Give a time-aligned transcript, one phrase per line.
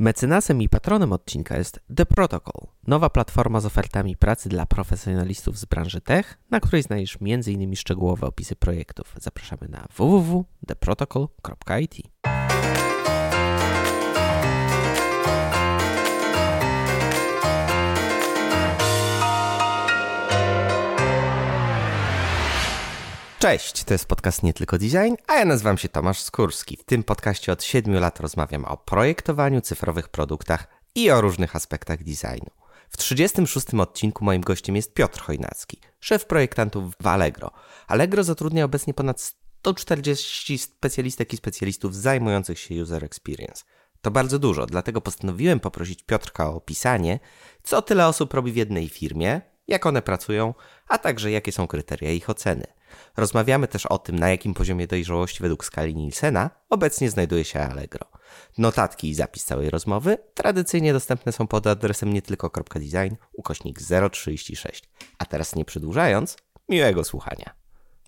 [0.00, 5.64] Mecenasem i patronem odcinka jest The Protocol, nowa platforma z ofertami pracy dla profesjonalistów z
[5.64, 7.76] branży tech, na której znajdziesz m.in.
[7.76, 9.14] szczegółowe opisy projektów.
[9.20, 11.96] Zapraszamy na www.theprotocol.it.
[23.38, 26.76] Cześć, to jest podcast Nie Tylko Design, a ja nazywam się Tomasz Skórski.
[26.76, 32.04] W tym podcaście od 7 lat rozmawiam o projektowaniu, cyfrowych produktach i o różnych aspektach
[32.04, 32.50] designu.
[32.88, 37.50] W 36 odcinku moim gościem jest Piotr Chojnacki, szef projektantów w Allegro.
[37.86, 43.64] Allegro zatrudnia obecnie ponad 140 specjalistek i specjalistów zajmujących się user experience.
[44.00, 47.20] To bardzo dużo, dlatego postanowiłem poprosić Piotrka o opisanie,
[47.62, 50.54] co tyle osób robi w jednej firmie, jak one pracują,
[50.88, 52.77] a także jakie są kryteria ich oceny.
[53.16, 58.06] Rozmawiamy też o tym, na jakim poziomie dojrzałości według skali Nielsena obecnie znajduje się Allegro.
[58.58, 63.78] Notatki i zapis całej rozmowy tradycyjnie dostępne są pod adresem nietylko.design ukośnik
[64.12, 64.88] 036.
[65.18, 66.36] A teraz nie przedłużając,
[66.68, 67.54] miłego słuchania.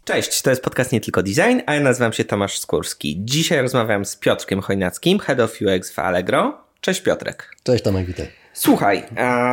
[0.04, 3.16] Cześć, to jest podcast Nie Tylko Design, a ja nazywam się Tomasz Skórski.
[3.20, 6.64] Dzisiaj rozmawiam z Piotrkiem Chojnackim, Head of UX w Allegro.
[6.80, 7.56] Cześć Piotrek.
[7.62, 8.28] Cześć Tomek, witaj.
[8.52, 9.04] Słuchaj,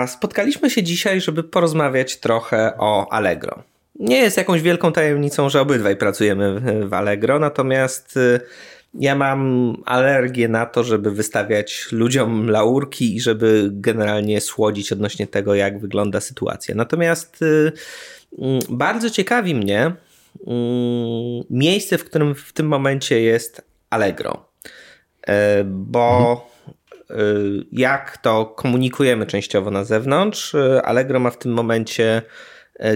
[0.08, 3.64] spotkaliśmy się dzisiaj, żeby porozmawiać trochę o Allegro.
[4.00, 8.39] Nie jest jakąś wielką tajemnicą, że obydwaj pracujemy w Allegro, natomiast y,
[8.94, 15.56] ja mam alergię na to, żeby wystawiać ludziom laurki i żeby generalnie słodzić odnośnie tego,
[15.56, 16.76] jak wygląda sytuacja.
[16.76, 17.72] Natomiast y,
[18.39, 19.95] mm, bardzo ciekawi mnie mm,
[21.50, 24.50] miejsce, w którym w tym momencie jest Allegro.
[25.28, 26.48] E, bo
[27.09, 27.66] mhm.
[27.72, 32.22] jak to komunikujemy częściowo na zewnątrz, Allegro ma w tym momencie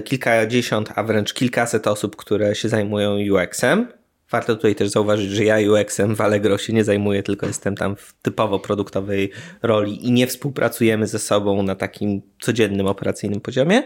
[0.03, 3.87] kilkadziesiąt, a wręcz kilkaset osób, które się zajmują UX-em.
[4.31, 7.95] Warto tutaj też zauważyć, że ja UX-em w Allegro się nie zajmuję, tylko jestem tam
[7.95, 13.83] w typowo produktowej roli i nie współpracujemy ze sobą na takim codziennym operacyjnym poziomie.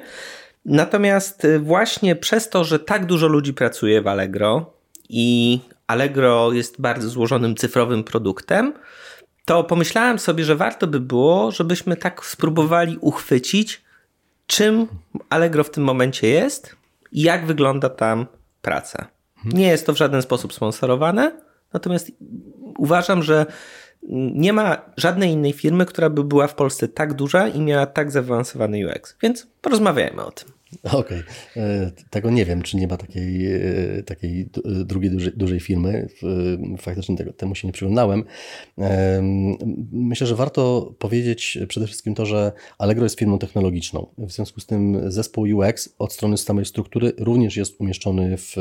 [0.65, 4.73] Natomiast e, właśnie przez to, że tak dużo ludzi pracuje w Allegro
[5.09, 8.73] i Allegro jest bardzo złożonym cyfrowym produktem,
[9.45, 13.84] to pomyślałem sobie, że warto by było, żebyśmy tak spróbowali uchwycić,
[14.47, 14.87] czym
[15.29, 16.75] Allegro w tym momencie jest
[17.11, 18.25] i jak wygląda tam
[18.61, 19.07] praca.
[19.45, 21.31] Nie jest to w żaden sposób sponsorowane,
[21.73, 22.11] natomiast
[22.77, 23.45] uważam, że
[24.33, 28.11] nie ma żadnej innej firmy, która by była w Polsce tak duża i miała tak
[28.11, 29.17] zaawansowany UX.
[29.21, 30.54] Więc porozmawiajmy o tym.
[30.83, 30.99] Okej.
[30.99, 31.23] Okay.
[31.63, 36.07] E, tego nie wiem, czy nie ma takiej, e, takiej e, drugiej dużej, dużej firmy.
[36.79, 38.23] Faktycznie tego, temu się nie przyglądałem.
[39.91, 44.07] Myślę, że warto powiedzieć przede wszystkim to, że Allegro jest firmą technologiczną.
[44.17, 48.53] W związku z tym zespół UX od strony samej struktury również jest umieszczony w,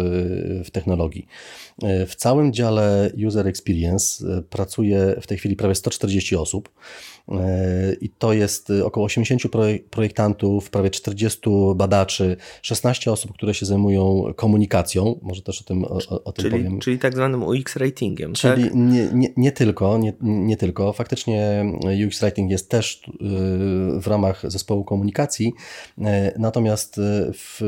[0.64, 1.26] w technologii.
[1.82, 6.68] W całym dziale User Experience pracuje w tej chwili prawie 140 osób.
[8.00, 9.42] I to jest około 80
[9.90, 11.40] projektantów, prawie 40
[11.76, 15.18] badaczy, 16 osób, które się zajmują komunikacją.
[15.22, 16.78] Może też o tym, o, o tym czyli, powiem.
[16.78, 18.32] Czyli tak zwanym UX ratingiem.
[18.32, 18.74] Czyli tak?
[18.74, 20.92] nie, nie, nie, tylko, nie, nie tylko.
[20.92, 21.64] Faktycznie
[22.06, 23.02] UX rating jest też
[24.00, 25.52] w ramach zespołu komunikacji,
[26.38, 27.00] natomiast
[27.32, 27.60] w,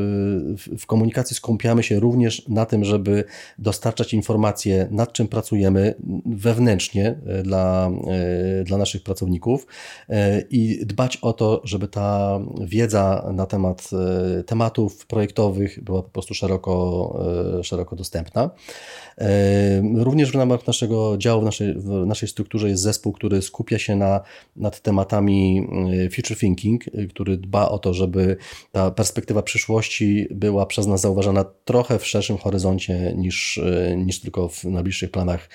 [0.79, 3.23] w komunikacji skupiamy się również na tym, żeby
[3.57, 5.95] dostarczać informacje, nad czym pracujemy
[6.25, 7.91] wewnętrznie dla,
[8.65, 9.46] dla naszych pracowników
[10.09, 13.89] E, i dbać o to, żeby ta wiedza na temat
[14.39, 16.73] e, tematów projektowych była po prostu szeroko,
[17.59, 18.49] e, szeroko dostępna.
[19.95, 23.95] Również w ramach naszego działu, w naszej, w naszej strukturze jest zespół, który skupia się
[23.95, 24.21] na,
[24.55, 25.67] nad tematami
[26.15, 28.37] future thinking, który dba o to, żeby
[28.71, 33.59] ta perspektywa przyszłości była przez nas zauważana trochę w szerszym horyzoncie niż,
[33.97, 35.49] niż tylko w najbliższych planach,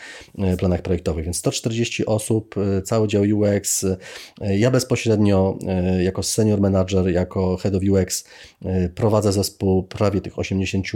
[0.58, 1.24] planach projektowych.
[1.24, 2.54] Więc 140 osób,
[2.84, 3.81] cały dział UX.
[4.40, 5.58] Ja bezpośrednio
[6.00, 8.24] jako senior manager, jako head of UX
[8.94, 10.86] prowadzę zespół prawie tych 80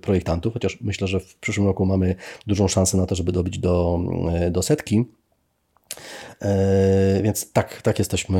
[0.00, 2.14] projektantów, chociaż myślę, że w przyszłym roku mamy
[2.46, 3.98] dużą szansę na to, żeby dobić do,
[4.50, 5.04] do setki.
[6.42, 8.38] E, więc tak, tak jesteśmy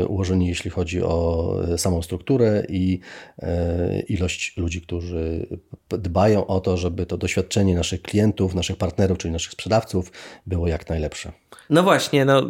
[0.00, 3.00] e, ułożeni, jeśli chodzi o samą strukturę i
[3.38, 5.46] e, ilość ludzi, którzy
[5.88, 10.12] dbają o to, żeby to doświadczenie naszych klientów, naszych partnerów, czyli naszych sprzedawców
[10.46, 11.32] było jak najlepsze.
[11.70, 12.42] No właśnie, no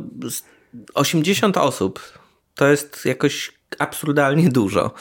[0.94, 2.18] 80 osób
[2.54, 4.94] to jest jakoś absurdalnie dużo.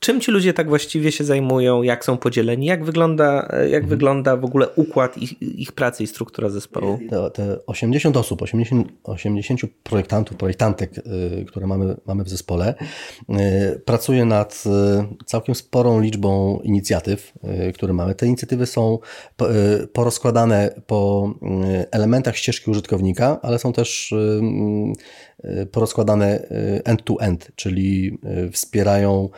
[0.00, 3.86] Czym ci ludzie tak właściwie się zajmują, jak są podzieleni, jak wygląda, jak mhm.
[3.86, 6.98] wygląda w ogóle układ ich, ich pracy i struktura zespołu?
[7.10, 12.74] Te, te 80 osób, 80, 80 projektantów, projektantek, y, które mamy, mamy w zespole,
[13.84, 14.64] pracuje nad
[15.26, 17.32] całkiem sporą liczbą inicjatyw,
[17.74, 18.14] które mamy.
[18.14, 18.98] Te inicjatywy są
[19.92, 21.30] porozkładane po
[21.90, 24.14] elementach ścieżki użytkownika, ale są też
[25.72, 26.46] porozkładane
[26.84, 28.18] end-to-end, czyli
[28.52, 29.28] wspierają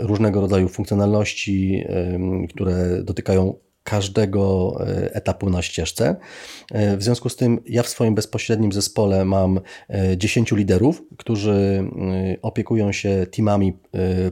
[0.00, 1.84] różnego rodzaju funkcjonalności,
[2.48, 6.16] które dotykają każdego e, etapu na ścieżce.
[6.72, 9.60] E, w związku z tym ja w swoim bezpośrednim zespole mam
[10.16, 11.84] 10 e, liderów, którzy
[12.42, 13.72] opiekują się teamami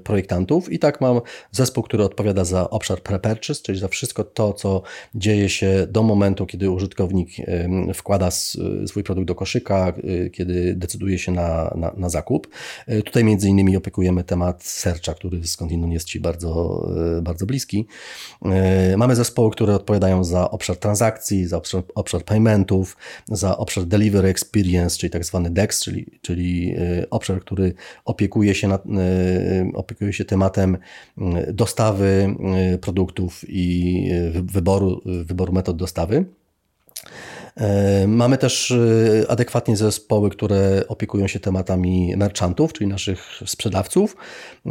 [0.04, 1.20] projektantów i tak mam
[1.50, 4.82] zespół, który odpowiada za obszar pre-purchase, czyli za wszystko to, co
[5.14, 7.30] dzieje się do momentu, kiedy użytkownik
[7.94, 8.30] wkłada
[8.86, 9.92] swój produkt do koszyka,
[10.32, 12.48] kiedy decyduje się na, na, na zakup.
[13.04, 16.86] Tutaj między innymi opiekujemy temat searcha, który skądinąd jest Ci bardzo,
[17.22, 17.86] bardzo bliski.
[18.96, 22.96] Mamy zespół zespoły, które odpowiadają za obszar transakcji, za obszar, obszar paymentów,
[23.28, 28.68] za obszar delivery experience, czyli tak zwany DEX, czyli, czyli y, obszar, który opiekuje się,
[28.68, 28.90] nad, y,
[29.74, 32.36] opiekuje się tematem y, dostawy
[32.80, 36.24] produktów i wyboru, wyboru metod dostawy.
[37.60, 44.16] E, mamy też e, adekwatnie zespoły, które opiekują się tematami merchantów, czyli naszych sprzedawców.
[44.16, 44.70] E,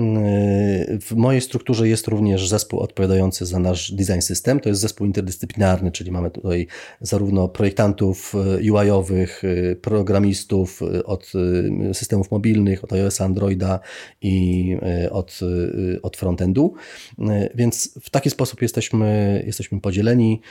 [1.01, 4.59] w mojej strukturze jest również zespół odpowiadający za nasz design system.
[4.59, 6.68] To jest zespół interdyscyplinarny, czyli mamy tutaj
[7.01, 8.33] zarówno projektantów
[8.71, 9.41] UI-owych,
[9.81, 11.31] programistów od
[11.94, 13.80] systemów mobilnych, od iOS, Androida
[14.21, 14.75] i
[15.12, 15.39] od,
[16.01, 16.74] od frontendu.
[17.56, 20.41] Więc w taki sposób jesteśmy, jesteśmy podzieleni.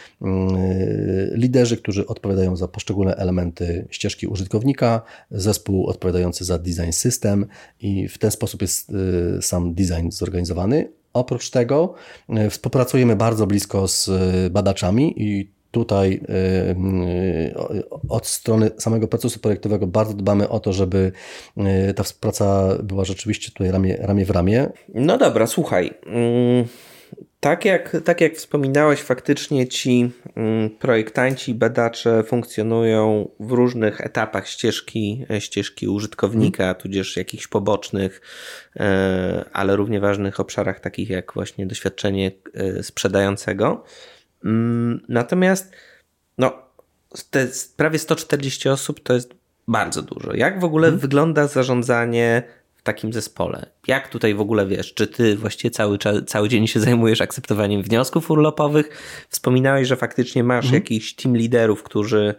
[1.32, 7.46] Liderzy, którzy odpowiadają odpowiadają za poszczególne elementy ścieżki użytkownika, zespół odpowiadający za design system
[7.80, 10.92] i w ten sposób jest y, sam design zorganizowany.
[11.12, 11.94] Oprócz tego
[12.46, 16.20] y, współpracujemy bardzo blisko z y, badaczami i tutaj
[18.08, 21.12] od strony samego procesu projektowego bardzo dbamy o to, żeby
[21.96, 24.68] ta współpraca była rzeczywiście tutaj ramię, ramię w ramię.
[24.94, 25.94] No dobra, słuchaj.
[27.40, 35.26] Tak jak, tak jak wspominałeś, faktycznie ci mm, projektanci, badacze funkcjonują w różnych etapach ścieżki,
[35.38, 36.80] ścieżki użytkownika, hmm.
[36.82, 38.20] tudzież jakichś pobocznych,
[38.76, 43.84] e, ale równie ważnych obszarach, takich jak właśnie doświadczenie e, sprzedającego.
[44.44, 45.72] Mm, natomiast
[46.38, 46.52] no,
[47.30, 49.34] te prawie 140 osób to jest
[49.68, 50.34] bardzo dużo.
[50.34, 51.00] Jak w ogóle hmm.
[51.00, 52.42] wygląda zarządzanie
[52.88, 53.66] takim zespole?
[53.86, 58.30] Jak tutaj w ogóle wiesz, czy ty właściwie cały, cały dzień się zajmujesz akceptowaniem wniosków
[58.30, 58.88] urlopowych?
[59.28, 60.74] Wspominałeś, że faktycznie masz mhm.
[60.74, 62.34] jakichś team liderów, którzy,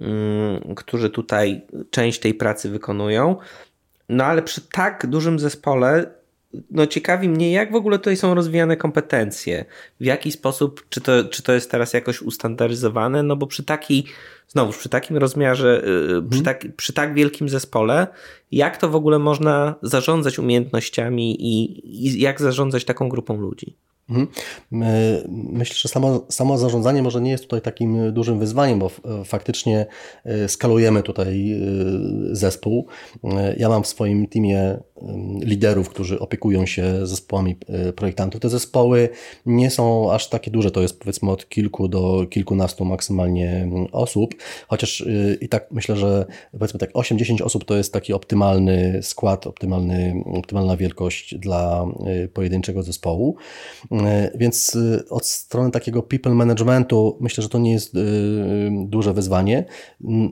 [0.00, 3.36] mm, którzy tutaj część tej pracy wykonują.
[4.08, 6.20] No ale przy tak dużym zespole
[6.70, 9.64] no ciekawi mnie, jak w ogóle tutaj są rozwijane kompetencje.
[10.00, 13.22] W jaki sposób, czy to, czy to jest teraz jakoś ustandaryzowane?
[13.22, 14.04] No bo przy takiej,
[14.52, 16.28] znowu przy takim rozmiarze, hmm.
[16.28, 18.06] przy, tak, przy tak wielkim zespole,
[18.50, 23.76] jak to w ogóle można zarządzać umiejętnościami i, i jak zarządzać taką grupą ludzi?
[24.10, 24.28] Mhm.
[25.52, 28.90] Myślę, że samo, samo zarządzanie może nie jest tutaj takim dużym wyzwaniem, bo
[29.24, 29.86] faktycznie
[30.24, 31.60] e, skalujemy tutaj
[32.32, 32.86] zespół.
[33.56, 34.78] Ja mam w swoim teamie
[35.42, 37.56] liderów, którzy opiekują się zespołami
[37.96, 38.40] projektantów.
[38.40, 39.08] Te zespoły
[39.46, 44.34] nie są aż takie duże, to jest powiedzmy od kilku do kilkunastu maksymalnie osób,
[44.68, 45.04] chociaż
[45.40, 50.76] i tak myślę, że powiedzmy tak 8-10 osób to jest taki optymalny skład, optymalny, optymalna
[50.76, 51.86] wielkość dla
[52.34, 53.36] pojedynczego zespołu.
[53.92, 54.78] E, więc
[55.10, 57.94] od strony takiego people managementu myślę, że to nie jest
[58.86, 59.64] duże wyzwanie.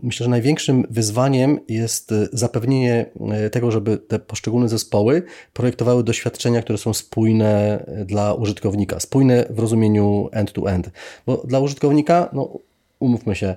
[0.02, 3.06] Myślę, że największym wyzwaniem jest zapewnienie
[3.52, 5.22] tego, żeby te poszczególne zespoły
[5.52, 10.86] projektowały doświadczenia, które są spójne dla użytkownika, spójne w rozumieniu end-to-end.
[10.86, 10.90] -end.
[11.26, 12.58] Bo dla użytkownika no,
[13.00, 13.54] umówmy się,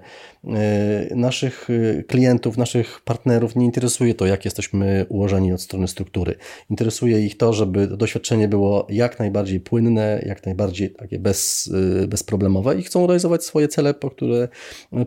[0.48, 6.36] e, naszych e, klientów, naszych partnerów nie interesuje to, jak jesteśmy ułożeni od strony struktury.
[6.70, 11.70] Interesuje ich to, żeby doświadczenie było jak najbardziej płynne, jak najbardziej takie bez,
[12.04, 14.48] e, bezproblemowe i chcą realizować swoje cele, po które,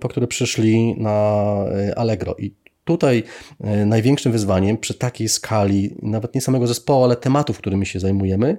[0.01, 1.55] po które przyszli na
[1.97, 2.35] Allegro.
[2.39, 3.23] I Tutaj
[3.61, 8.59] e, największym wyzwaniem przy takiej skali, nawet nie samego zespołu, ale tematów, którymi się zajmujemy,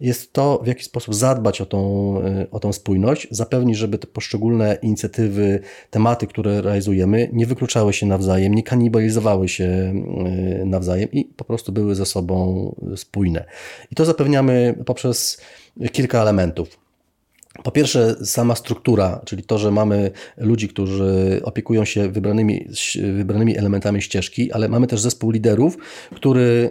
[0.00, 1.78] jest to, w jaki sposób zadbać o tą,
[2.24, 5.60] e, o tą spójność, zapewnić, żeby te poszczególne inicjatywy,
[5.90, 11.72] tematy, które realizujemy, nie wykluczały się nawzajem, nie kanibalizowały się e, nawzajem i po prostu
[11.72, 13.44] były ze sobą spójne.
[13.90, 15.40] I to zapewniamy poprzez
[15.92, 16.81] kilka elementów.
[17.62, 22.68] Po pierwsze, sama struktura, czyli to, że mamy ludzi, którzy opiekują się wybranymi,
[23.14, 25.78] wybranymi elementami ścieżki, ale mamy też zespół liderów,
[26.14, 26.70] który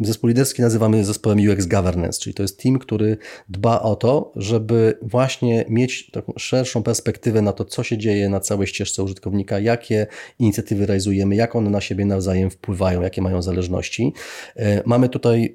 [0.00, 3.16] zespół liderski nazywamy zespołem UX Governance, czyli to jest team, który
[3.48, 8.40] dba o to, żeby właśnie mieć taką szerszą perspektywę na to, co się dzieje na
[8.40, 10.06] całej ścieżce użytkownika, jakie
[10.38, 14.12] inicjatywy realizujemy, jak one na siebie nawzajem wpływają, jakie mają zależności.
[14.56, 15.54] E, mamy tutaj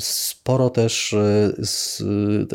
[0.00, 1.98] sporo też e, z,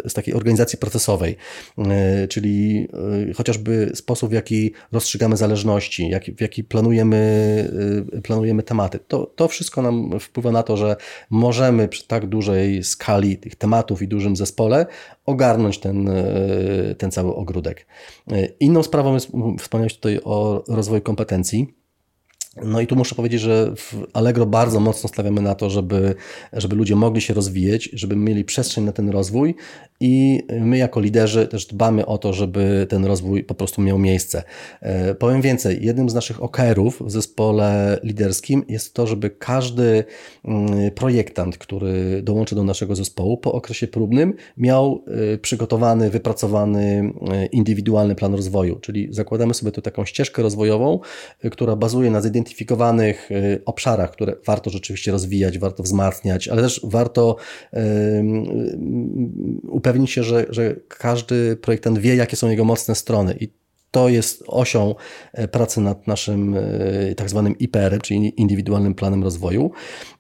[0.05, 1.35] z, takiej organizacji procesowej,
[1.77, 2.87] e, czyli
[3.29, 7.25] e, chociażby sposób, w jaki rozstrzygamy zależności, jak, w jaki planujemy,
[8.23, 8.99] planujemy tematy.
[9.07, 10.95] To, to wszystko nam wpływa na to, że
[11.29, 14.85] możemy przy tak dużej skali tych tematów i dużym zespole
[15.25, 16.09] ogarnąć ten,
[16.97, 17.85] ten cały ogródek.
[18.59, 21.84] Inną sprawą jest, wspomniałeś tutaj o rozwoju kompetencji.
[22.63, 26.15] No i tu muszę powiedzieć, że w Allegro bardzo mocno stawiamy na to, żeby,
[26.53, 29.55] żeby ludzie mogli się rozwijać, żeby mieli przestrzeń na ten rozwój
[29.99, 34.43] i my jako liderzy też dbamy o to, żeby ten rozwój po prostu miał miejsce.
[34.81, 40.03] E, powiem więcej, jednym z naszych OKR-ów w zespole liderskim jest to, żeby każdy
[40.45, 47.45] mm, projektant, który dołączy do naszego zespołu po okresie próbnym miał e, przygotowany, wypracowany e,
[47.45, 50.99] indywidualny plan rozwoju, czyli zakładamy sobie tu taką ścieżkę rozwojową,
[51.51, 56.81] która bazuje na zidentyfikowaniu zidentyfikowanych y, obszarach, które warto rzeczywiście rozwijać, warto wzmacniać, ale też
[56.83, 57.35] warto
[59.69, 63.49] upewnić się, że, że każdy projektant wie, jakie są jego mocne strony i
[63.95, 64.95] to jest osią
[65.33, 69.71] e, pracy nad naszym e, tak zwanym IPR, czyli indywidualnym planem rozwoju.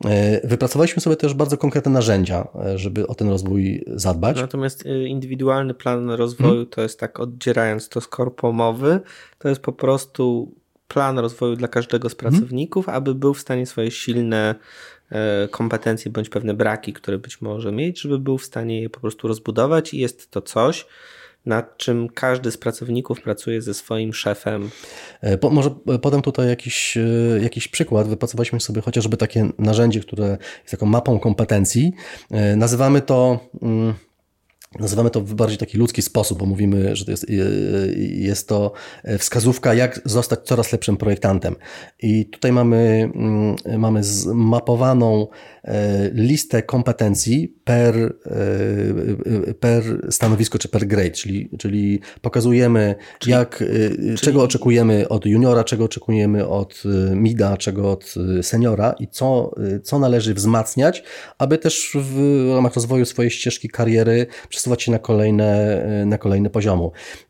[0.05, 4.37] E, wypracowaliśmy sobie też bardzo konkretne narzędzia, żeby o ten rozwój zadbać.
[4.37, 6.69] Natomiast indywidualny plan rozwoju hmm.
[6.69, 8.99] to jest tak oddzierając to z korpomowy,
[9.39, 10.51] to jest po prostu
[10.87, 12.33] plan rozwoju dla każdego z mhm.
[12.33, 12.97] pracowników, hmm.
[12.97, 14.55] aby był w stanie swoje silne
[15.11, 18.99] e, kompetencje bądź pewne braki, które być może mieć, żeby był w stanie je po
[18.99, 20.85] prostu rozbudować i jest to coś,
[21.45, 24.69] nad czym każdy z pracowników pracuje ze swoim szefem.
[25.21, 25.69] E, po, może
[26.01, 27.01] podam tutaj jakiś, e,
[27.41, 28.07] jakiś przykład.
[28.07, 31.93] Wypracowaliśmy sobie chociażby takie narzędzie, które jest taką mapą kompetencji.
[32.55, 33.39] Nazywamy to.
[33.59, 33.93] Hmm,
[34.79, 37.25] Nazywamy to w bardziej taki ludzki sposób, bo mówimy, że to jest,
[38.09, 38.71] jest to
[39.19, 41.55] wskazówka, jak zostać coraz lepszym projektantem.
[42.01, 45.27] I tutaj mamy, mm, mamy zmapowaną
[45.63, 47.95] e, listę kompetencji per,
[49.45, 54.17] e, per stanowisko czy per grade, czyli, czyli pokazujemy, czyli, jak, e, czyli...
[54.17, 56.83] czego oczekujemy od juniora, czego oczekujemy od
[57.15, 61.03] mida, czego od seniora i co, co należy wzmacniać,
[61.37, 64.27] aby też w ramach rozwoju swojej ścieżki kariery
[64.79, 66.49] się na kolejne, na kolejne.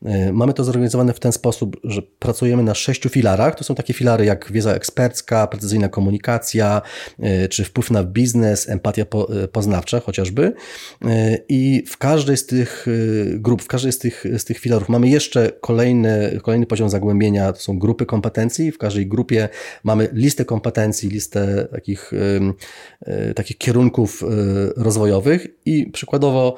[0.04, 3.54] E, mamy to zorganizowane w ten sposób, że pracujemy na sześciu filarach.
[3.54, 6.82] To są takie filary jak wiedza ekspercka, precyzyjna komunikacja,
[7.20, 10.52] e, czy wpływ na biznes, empatia e, poznawcza chociażby.
[11.48, 12.86] I w każdej z tych
[13.34, 17.60] grup, w każdej z tych, z tych filarów mamy jeszcze kolejny, kolejny poziom zagłębienia, to
[17.60, 18.72] są grupy kompetencji.
[18.72, 19.48] W każdej grupie
[19.84, 22.12] mamy listę kompetencji, listę takich,
[23.34, 24.24] takich kierunków
[24.76, 26.56] rozwojowych i przykładowo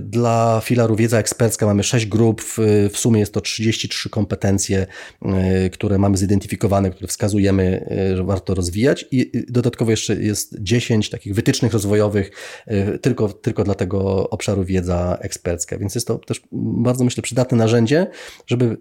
[0.00, 2.42] dla filaru wiedza ekspercka mamy 6 grup,
[2.90, 4.86] w, sumie jest to 33 kompetencje,
[5.22, 9.06] e, które mamy zidentyfikowane, które wskazujemy, e, że warto rozwijać.
[9.10, 12.30] I dodatkowo jeszcze jest 10 takich wytycznych rozwojowych
[12.66, 17.58] e, tylko, tylko dla tego obszaru wiedza ekspercka, więc jest to też bardzo myślę przydatne
[17.58, 18.06] narzędzie,
[18.46, 18.76] żeby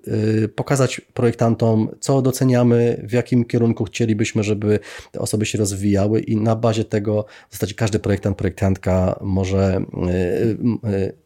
[0.56, 4.80] pokazać projektantom, co doceniamy, w jakim kierunku chcielibyśmy, żeby
[5.12, 9.86] te osoby się rozwijały i na bazie tego w zasadzie każdy projektant, projektantka może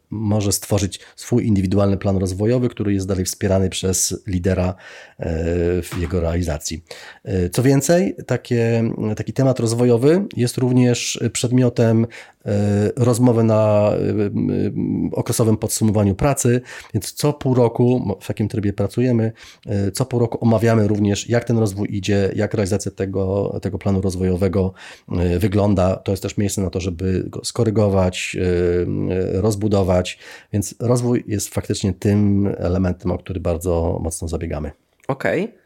[0.09, 4.75] może stworzyć swój indywidualny plan rozwojowy, który jest dalej wspierany przez lidera
[5.19, 5.25] e,
[5.81, 6.83] w jego realizacji.
[7.23, 12.07] E, co więcej, takie, taki temat rozwojowy jest również przedmiotem
[12.45, 13.91] E, rozmowę na
[15.11, 16.61] okresowym podsumowaniu pracy,
[16.93, 19.31] więc co pół roku, w jakim trybie pracujemy,
[19.93, 24.73] co pół roku omawiamy również, jak ten rozwój idzie, jak realizacja tego, tego planu rozwojowego
[25.39, 25.95] wygląda.
[25.95, 28.37] To jest też miejsce na to, żeby go skorygować,
[29.33, 29.98] rozbudować,
[30.53, 34.71] więc rozwój jest faktycznie tym elementem, o który bardzo mocno zabiegamy.
[35.07, 35.43] Okej.
[35.43, 35.59] Okay.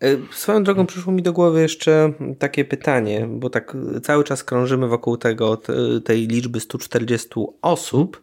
[0.00, 4.88] E, swoją drogą przyszło mi do głowy jeszcze takie pytanie, bo tak cały czas krążymy
[4.88, 5.60] wokół tego,
[6.04, 7.28] tej liczby 140
[7.62, 8.22] osób.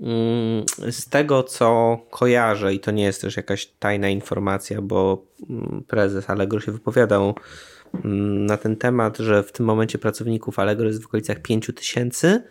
[0.00, 5.84] Mm, z tego, co kojarzę, i to nie jest też jakaś tajna informacja, bo mm,
[5.88, 7.34] prezes Allegro się wypowiadał
[8.04, 12.42] na ten temat, że w tym momencie pracowników Allegro jest w okolicach 5 tysięcy.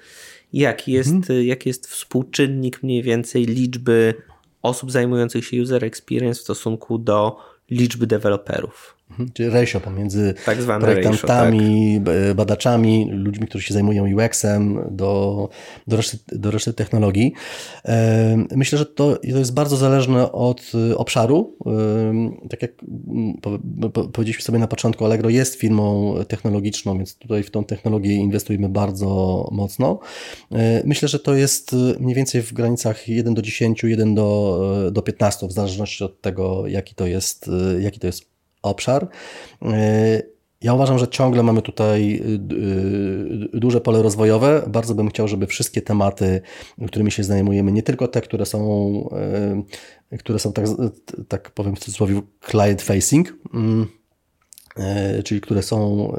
[0.54, 1.44] Jaki jest, mhm.
[1.44, 4.14] jaki jest współczynnik mniej więcej liczby
[4.62, 7.38] osób zajmujących się user experience w stosunku do
[7.70, 8.95] liczby deweloperów?
[9.10, 12.36] Mhm, czyli ratio pomiędzy tak projektantami, ratio, tak.
[12.36, 15.50] badaczami, ludźmi, którzy się zajmują UX-em do,
[15.88, 17.34] do, reszty, do reszty technologii.
[18.56, 21.58] Myślę, że to, to jest bardzo zależne od y, obszaru.
[22.50, 23.34] Tak jak mm,
[24.14, 29.50] powiedzieliśmy sobie na początku, Allegro jest firmą technologiczną, więc tutaj w tą technologię inwestujemy bardzo
[29.52, 30.00] mocno.
[30.86, 35.02] Myślę, że to jest y, mniej więcej w granicach 1 do 10, 1 do, do
[35.02, 38.35] 15, w zależności od tego, jaki to jest, y, jaki to jest
[38.66, 39.08] obszar.
[39.64, 42.56] Y, ja uważam, że ciągle mamy tutaj y,
[43.56, 44.64] y, duże pole rozwojowe.
[44.68, 46.42] Bardzo bym chciał, żeby wszystkie tematy,
[46.88, 49.10] którymi się zajmujemy, nie tylko te, które są,
[50.20, 50.66] które są tak,
[51.28, 53.88] tak powiem w cudzysłowie, client facing, mm,
[55.24, 56.14] czyli które są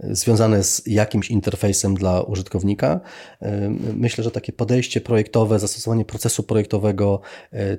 [0.00, 3.00] związane z jakimś interfejsem dla użytkownika.
[3.94, 7.20] Myślę, że takie podejście projektowe, zastosowanie procesu projektowego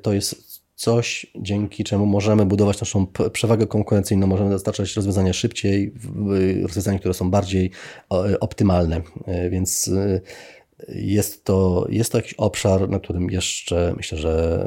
[0.01, 5.93] to jest coś, dzięki czemu możemy budować naszą przewagę konkurencyjną, możemy dostarczać rozwiązania szybciej,
[6.61, 7.71] rozwiązania, które są bardziej
[8.39, 9.01] optymalne.
[9.25, 10.21] E, więc e,
[10.89, 14.65] jest to, jest to jakiś obszar, na którym jeszcze myślę, że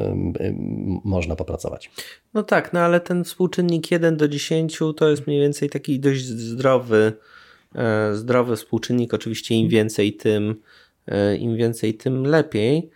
[1.04, 1.90] można popracować.
[2.34, 6.24] No tak, no ale ten współczynnik 1 do 10 to jest mniej więcej taki dość
[6.24, 7.12] zdrowy,
[7.74, 9.14] e, zdrowy współczynnik.
[9.14, 10.54] Oczywiście im więcej, tym,
[11.38, 12.90] im więcej, tym lepiej.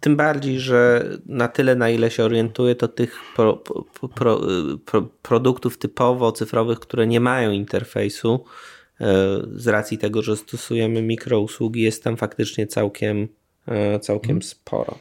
[0.00, 3.56] Tym bardziej, że na tyle, na ile się orientuję, to tych pro,
[4.14, 4.40] pro,
[4.84, 8.44] pro, produktów typowo cyfrowych, które nie mają interfejsu,
[9.00, 9.06] e,
[9.56, 13.28] z racji tego, że stosujemy mikrousługi, jest tam faktycznie całkiem,
[13.68, 14.42] e, całkiem hmm.
[14.42, 14.98] sporo.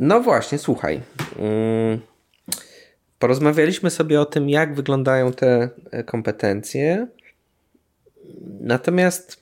[0.00, 1.00] No właśnie, słuchaj.
[1.38, 2.00] Mm,
[3.18, 5.70] porozmawialiśmy sobie o tym, jak wyglądają te
[6.06, 7.06] kompetencje.
[8.60, 9.40] Natomiast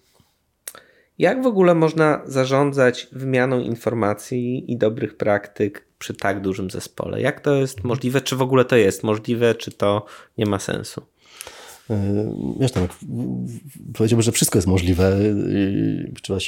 [1.18, 7.20] jak w ogóle można zarządzać wymianą informacji i dobrych praktyk przy tak dużym zespole?
[7.20, 8.20] Jak to jest możliwe?
[8.20, 10.06] Czy w ogóle to jest możliwe, czy to
[10.38, 11.02] nie ma sensu?
[11.90, 12.88] E, wiesz, tam,
[13.94, 15.18] powiedziałbym, że wszystko jest możliwe.
[16.22, 16.38] Trzeba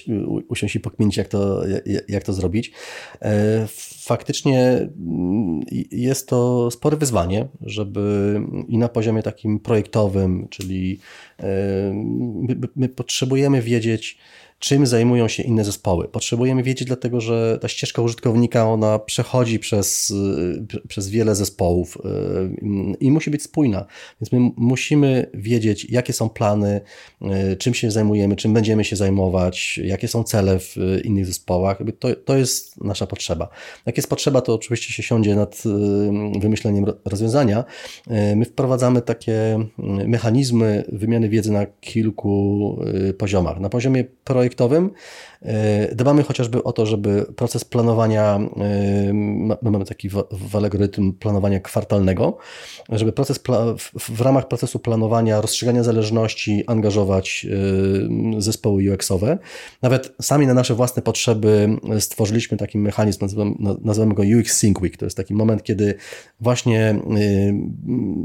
[0.49, 1.63] usiąść i pokminić, jak to,
[2.09, 2.73] jak to zrobić.
[3.23, 3.67] E,
[4.05, 4.89] faktycznie
[5.91, 10.99] jest to spore wyzwanie, żeby i na poziomie takim projektowym, czyli
[12.49, 14.19] my, my potrzebujemy wiedzieć,
[14.61, 16.09] czym zajmują się inne zespoły.
[16.09, 22.97] Potrzebujemy wiedzieć, dlatego że ta ścieżka użytkownika ona przechodzi przez, y, przez wiele zespołów y,
[23.01, 23.87] i musi być spójna.
[24.21, 26.81] Więc my musimy wiedzieć, jakie są plany,
[27.53, 31.79] y, czym się zajmujemy, czym będziemy się zajmować, jakie są cele w innych zespołach.
[31.99, 33.49] To, to jest nasza potrzeba.
[33.87, 35.63] Jak jest potrzeba, to oczywiście się siądzie nad
[36.41, 37.65] wymyśleniem rozwiązania.
[38.37, 39.67] My wprowadzamy takie
[40.07, 42.79] mechanizmy wymiany wiedzy na kilku
[43.19, 43.61] poziomach.
[43.61, 44.91] Na poziomie projektu projektowym.
[45.43, 49.13] E, dbamy chociażby o to, żeby proces planowania, e,
[49.63, 52.39] mamy taki w algorytm planowania kwartalnego,
[52.89, 53.41] żeby proces
[53.95, 57.47] w ramach procesu planowania, rozstrzygania zależności angażować
[58.39, 59.39] e, zespoły UX-owe.
[59.83, 61.69] Nawet sami na nasze własne potrzeby
[62.01, 63.27] stworzyliśmy taki mechanizm,
[63.85, 64.97] nazywamy, go UX Sync Week.
[64.97, 65.95] To jest taki moment, kiedy
[66.41, 67.01] właśnie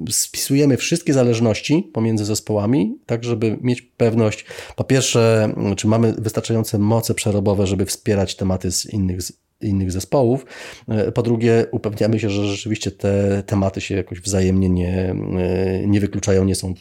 [0.09, 7.13] spisujemy wszystkie zależności pomiędzy zespołami, tak żeby mieć pewność, po pierwsze, czy mamy wystarczające moce
[7.13, 9.19] przerobowe, żeby wspierać tematy z innych,
[9.61, 10.45] innych zespołów.
[10.87, 15.99] E, po drugie, upewniamy się, że rzeczywiście te tematy się jakoś wzajemnie nie, e, nie
[15.99, 16.73] wykluczają, nie są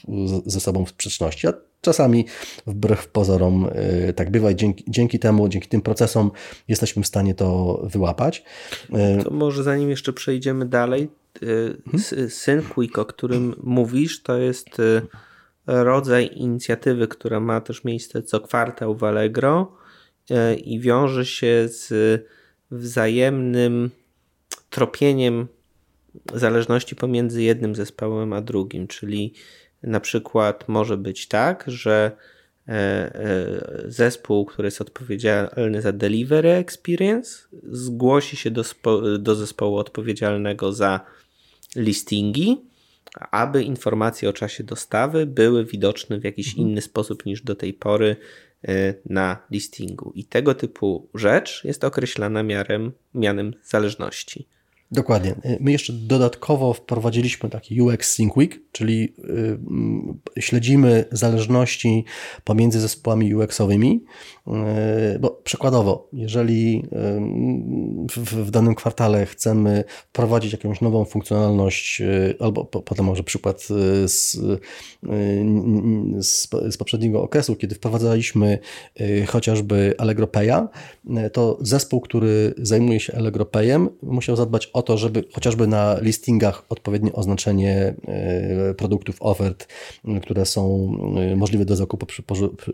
[0.47, 1.49] ze sobą w sprzeczności.
[1.49, 2.27] A czasami
[2.67, 6.31] wbrew pozorom e, tak bywa i dzięki, dzięki temu, dzięki tym procesom
[6.69, 8.45] jesteśmy w stanie to wyłapać.
[9.25, 11.09] To może zanim jeszcze przejdziemy dalej,
[11.41, 12.29] hmm?
[12.29, 14.69] Synquick, o którym mówisz, to jest
[15.67, 19.84] rodzaj inicjatywy, która ma też miejsce co kwartał w Allegro
[20.65, 21.93] i wiąże się z
[22.71, 23.91] wzajemnym
[24.71, 25.49] tropieniem
[26.35, 29.35] zależności pomiędzy jednym zespołem a drugim, czyli
[29.83, 32.13] na przykład może być tak, że
[32.69, 38.65] e, e, zespół, który jest odpowiedzialny za delivery experience, zgłosi się do,
[39.19, 41.01] do zespołu odpowiedzialnego za
[41.77, 42.59] listingi
[43.31, 46.69] aby informacje o czasie dostawy były widoczne w jakiś mhm.
[46.69, 48.17] inny sposób niż do tej pory
[49.07, 50.13] na listingu.
[50.15, 54.49] I tego typu rzecz jest określana miarem, mianem zależności.
[54.91, 55.35] Dokładnie.
[55.61, 59.15] My jeszcze dodatkowo wprowadziliśmy taki UX Sync Week, czyli
[60.37, 62.05] y, śledzimy zależności
[62.45, 64.01] pomiędzy zespołami UX-owymi,
[64.47, 66.83] y, bo przykładowo, jeżeli
[68.17, 72.03] y, w, danym kwartale chcemy wprowadzić jakąś nową funkcjonalność,
[72.41, 73.63] albo potem może przykład
[74.07, 74.39] z,
[76.71, 78.59] z poprzedniego okresu, kiedy wprowadzaliśmy
[79.27, 80.69] chociażby Allegro Pay'a,
[81.33, 86.63] to zespół, który zajmuje się Allegro Pay'em musiał zadbać o to, żeby chociażby na listingach
[86.69, 87.95] odpowiednie oznaczenie
[88.77, 89.69] produktów, ofert,
[90.23, 90.93] które są
[91.37, 92.23] możliwe do zakupu przy,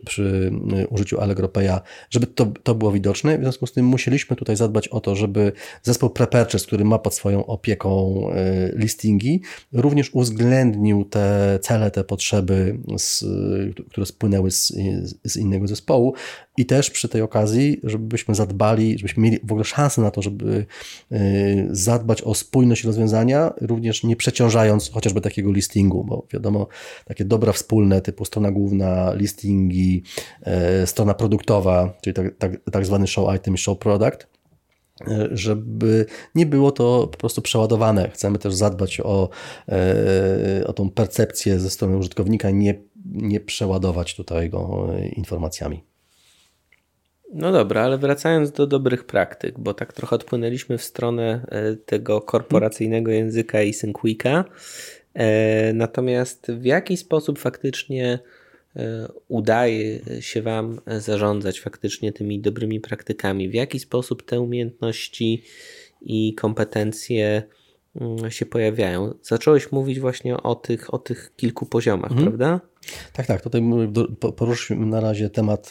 [0.07, 0.53] przy
[0.91, 3.39] użyciu Allegro Pay'a, żeby to, to było widoczne.
[3.39, 7.15] W związku z tym musieliśmy tutaj zadbać o to, żeby zespół Prepurchase, który ma pod
[7.15, 8.25] swoją opieką
[8.75, 13.25] listingi, również uwzględnił te cele, te potrzeby, z,
[13.91, 14.73] które spłynęły z,
[15.25, 16.15] z innego zespołu
[16.57, 20.67] i też przy tej okazji, żebyśmy zadbali, żebyśmy mieli w ogóle szansę na to, żeby
[21.91, 26.67] zadbać o spójność rozwiązania, również nie przeciążając chociażby takiego listingu, bo wiadomo,
[27.05, 30.03] takie dobra wspólne typu strona główna, listingi,
[30.83, 34.27] y, strona produktowa, czyli tak, tak, tak zwany show item, show product,
[35.01, 38.11] y, żeby nie było to po prostu przeładowane.
[38.11, 39.29] Chcemy też zadbać o,
[40.67, 42.75] o tą percepcję ze strony użytkownika, nie,
[43.07, 45.90] nie przeładować tutaj go informacjami.
[47.35, 52.21] No dobra, ale wracając do dobrych praktyk, bo tak trochę odpłynęliśmy w stronę e, tego
[52.21, 54.45] korporacyjnego języka i Synquika.
[55.15, 58.19] E, natomiast w jaki sposób faktycznie
[58.77, 63.49] e, udaje się Wam zarządzać faktycznie tymi dobrymi praktykami?
[63.49, 65.43] W jaki sposób te umiejętności
[66.03, 67.43] i kompetencje
[68.01, 69.15] mm, się pojawiają?
[69.23, 72.29] Zacząłeś mówić właśnie o tych, o tych kilku poziomach, mhm.
[72.29, 72.70] prawda?
[73.13, 73.43] Tak, tak.
[73.43, 73.63] Tutaj
[74.37, 75.71] poruszymy na razie temat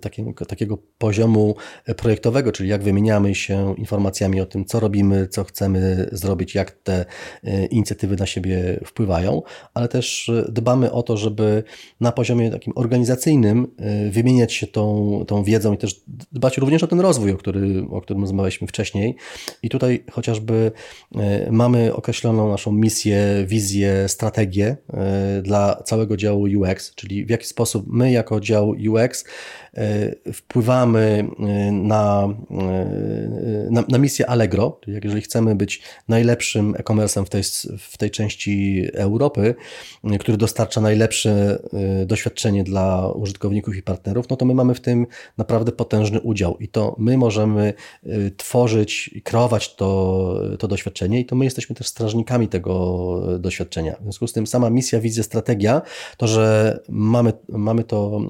[0.00, 1.56] takiego, takiego poziomu
[1.96, 7.04] projektowego, czyli jak wymieniamy się informacjami o tym, co robimy, co chcemy zrobić, jak te
[7.44, 9.42] e, inicjatywy na siebie wpływają,
[9.74, 11.64] ale też dbamy o to, żeby
[12.00, 13.66] na poziomie takim organizacyjnym
[14.10, 16.00] wymieniać się tą, tą wiedzą i też
[16.32, 19.16] dbać również o ten rozwój, o, który, o którym rozmawialiśmy wcześniej.
[19.62, 20.72] I tutaj chociażby
[21.50, 24.76] mamy określoną naszą misję, wizję, strategię
[25.42, 29.24] dla całego działu działu UX, czyli w jaki sposób my jako dział UX
[29.74, 37.28] e, wpływamy e, na, e, na, na misję Allegro, jeżeli chcemy być najlepszym e-commerce'em w
[37.28, 37.42] tej,
[37.78, 39.54] w tej części Europy,
[40.20, 41.62] który dostarcza najlepsze
[42.06, 45.06] doświadczenie dla użytkowników i partnerów, no to my mamy w tym
[45.38, 47.74] naprawdę potężny udział i to my możemy
[48.36, 52.72] tworzyć i kreować to, to doświadczenie i to my jesteśmy też strażnikami tego
[53.38, 53.96] doświadczenia.
[54.00, 55.82] W związku z tym sama misja, wizja, strategia
[56.22, 58.20] to, że mamy, mamy to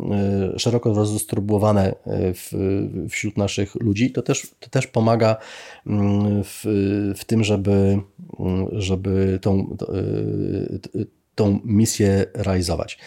[0.55, 2.53] e, szeroko rozdystrybuowane e, w,
[3.11, 5.37] wśród naszych ludzi, to też, to też pomaga
[5.87, 6.63] mm, w,
[7.17, 7.99] w tym, żeby,
[8.41, 9.77] mm, żeby tą,
[10.99, 12.99] e, tą misję realizować.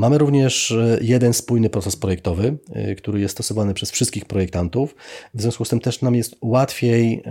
[0.00, 4.94] Mamy również e, jeden spójny proces projektowy, e, który jest stosowany przez wszystkich projektantów.
[5.34, 7.22] W związku z tym też nam jest łatwiej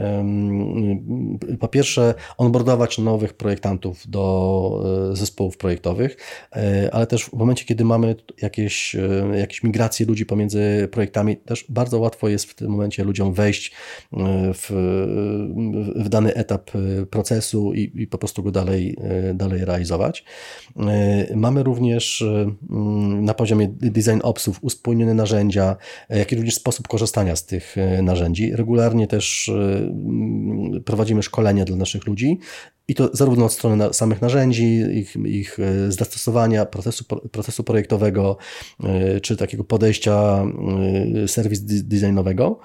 [1.59, 6.17] po pierwsze onboardować nowych projektantów do e, zespołów projektowych,
[6.91, 8.95] ale też w momencie, kiedy mamy jakieś,
[9.35, 13.71] jakieś migracje ludzi pomiędzy projektami, też bardzo łatwo jest w tym momencie ludziom wejść
[14.53, 14.69] w,
[15.95, 16.71] w dany etap
[17.09, 18.97] procesu i, i po prostu go dalej,
[19.33, 20.25] dalej realizować.
[21.35, 22.23] Mamy również
[23.21, 25.75] na poziomie design opsów, uspójnione narzędzia,
[26.09, 28.51] jak i również sposób korzystania z tych e, narzędzi.
[28.55, 32.39] Regularnie też e, mm, prowadzimy szkolenia dla naszych ludzi
[32.89, 38.37] i to zarówno od strony samych narzędzi, ich, ich e, zastosowania, procesu, procesu projektowego,
[39.21, 40.45] czy takiego podejścia
[41.27, 42.59] serwis designowego.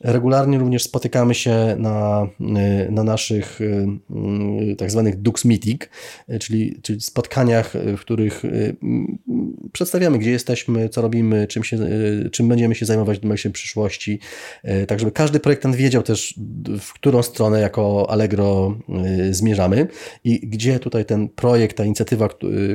[0.00, 2.28] Regularnie również spotykamy się na,
[2.90, 3.60] na naszych
[4.78, 5.88] tak zwanych Dux Meeting,
[6.40, 8.42] czyli, czyli spotkaniach, w których
[9.72, 11.78] przedstawiamy, gdzie jesteśmy, co robimy, czym, się,
[12.32, 14.18] czym będziemy się zajmować w najbliższej przyszłości,
[14.88, 16.40] tak żeby każdy projektant wiedział też,
[16.80, 18.78] w którą stronę jako Allegro
[19.30, 19.69] zmierzamy
[20.24, 22.28] i gdzie tutaj ten projekt, ta inicjatywa,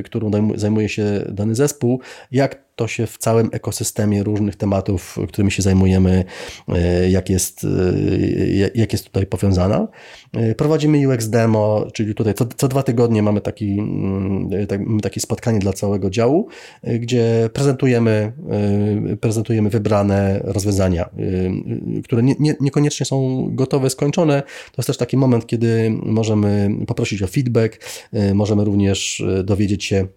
[0.05, 5.61] którą zajmuje się dany zespół, jak to się w całym ekosystemie różnych tematów, którymi się
[5.61, 6.23] zajmujemy,
[6.67, 9.87] e, jak jest, e, jak jest tutaj powiązana.
[10.33, 15.19] E, prowadzimy UX demo, czyli tutaj co, co dwa tygodnie mamy taki, mm, tak, takie
[15.19, 16.47] spotkanie dla całego działu,
[16.99, 18.31] gdzie prezentujemy,
[19.21, 21.09] prezentujemy wybrane rozwiązania,
[22.03, 24.41] które nie, nie, niekoniecznie są gotowe, skończone.
[24.41, 27.79] To jest też taki moment, kiedy możemy poprosić o feedback,
[28.33, 30.07] możemy również dowiedzieć się,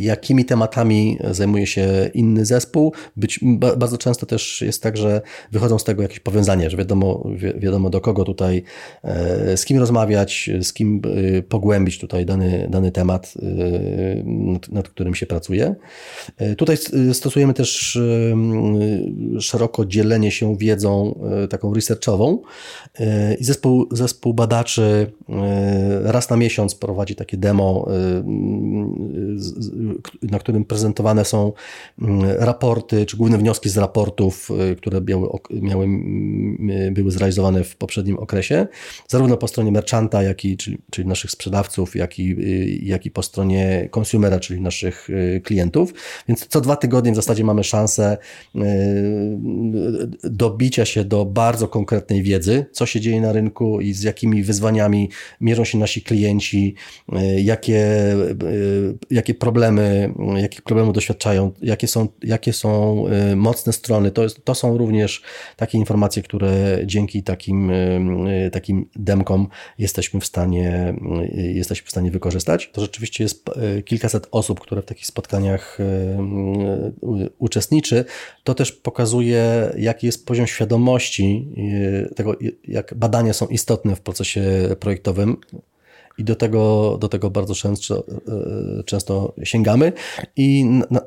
[0.00, 2.92] jakimi tematami zajmuje się inny zespół.
[3.16, 3.40] Być,
[3.76, 5.20] bardzo często też jest tak, że
[5.52, 8.62] wychodzą z tego jakieś powiązania, że wiadomo, wi wiadomo do kogo tutaj,
[9.02, 14.88] e, z kim rozmawiać, z kim e, pogłębić tutaj dany, dany temat, e, nad, nad
[14.88, 15.74] którym się pracuje.
[16.56, 16.76] Tutaj
[17.12, 17.98] stosujemy też
[19.40, 22.42] szeroko dzielenie się wiedzą taką researchową
[23.38, 25.12] i zespół, zespół badaczy
[26.02, 27.88] raz na miesiąc prowadzi takie demo
[30.22, 31.52] na którym prezentowane są
[32.02, 35.88] mm, raporty, czy główne wnioski z raportów, które miały, miały,
[36.92, 38.66] były zrealizowane w poprzednim okresie,
[39.08, 42.36] zarówno po stronie merchanta, jak i, czyli, czyli naszych sprzedawców, jak i,
[42.86, 45.08] jak i po stronie konsumera, czyli naszych
[45.44, 45.94] klientów.
[46.28, 48.16] Więc co dwa tygodnie w zasadzie mamy szansę
[50.24, 55.10] dobicia się do bardzo konkretnej wiedzy, co się dzieje na rynku i z jakimi wyzwaniami
[55.40, 56.74] mierzą się nasi klienci,
[57.36, 57.86] jakie,
[59.10, 64.10] jakie problemy, jakich problemów doświadczają, jakie są, jakie są e, mocne strony.
[64.10, 65.22] To, to są również
[65.56, 67.72] takie informacje, które dzięki takim,
[68.52, 70.94] takim demkom jesteśmy w stanie,
[71.32, 72.70] jesteśmy w stanie wykorzystać.
[72.72, 73.44] To rzeczywiście jest
[73.84, 75.78] kilkaset osób, które w takich spotkaniach
[77.38, 78.04] uczestniczy.
[78.44, 81.48] To też pokazuje, jaki jest poziom świadomości
[82.16, 82.36] tego,
[82.68, 84.42] jak badania są istotne w procesie
[84.80, 85.36] projektowym
[86.18, 88.04] i do tego, do tego bardzo często,
[88.78, 89.92] e, często sięgamy.
[90.36, 91.00] I na,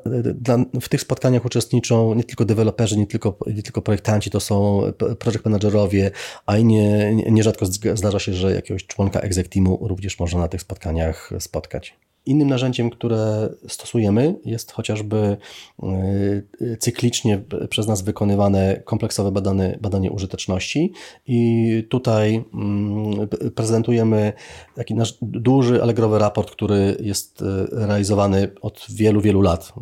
[0.80, 4.82] w tych spotkaniach uczestniczą nie tylko deweloperzy, nie tylko, nie tylko projektanci, to są
[5.18, 6.10] project managerowie,
[6.46, 10.60] a i nie, nierzadko zdarza się, że jakiegoś członka exec teamu również można na tych
[10.60, 11.94] spotkaniach spotkać.
[12.26, 15.36] Innym narzędziem, które stosujemy, jest chociażby
[15.82, 20.92] e, cyklicznie przez nas wykonywane kompleksowe badanie, badanie użyteczności.
[21.26, 24.32] I tutaj mm, prezentujemy
[24.74, 29.72] taki nasz duży Allegrowy raport, który jest e, realizowany od wielu, wielu lat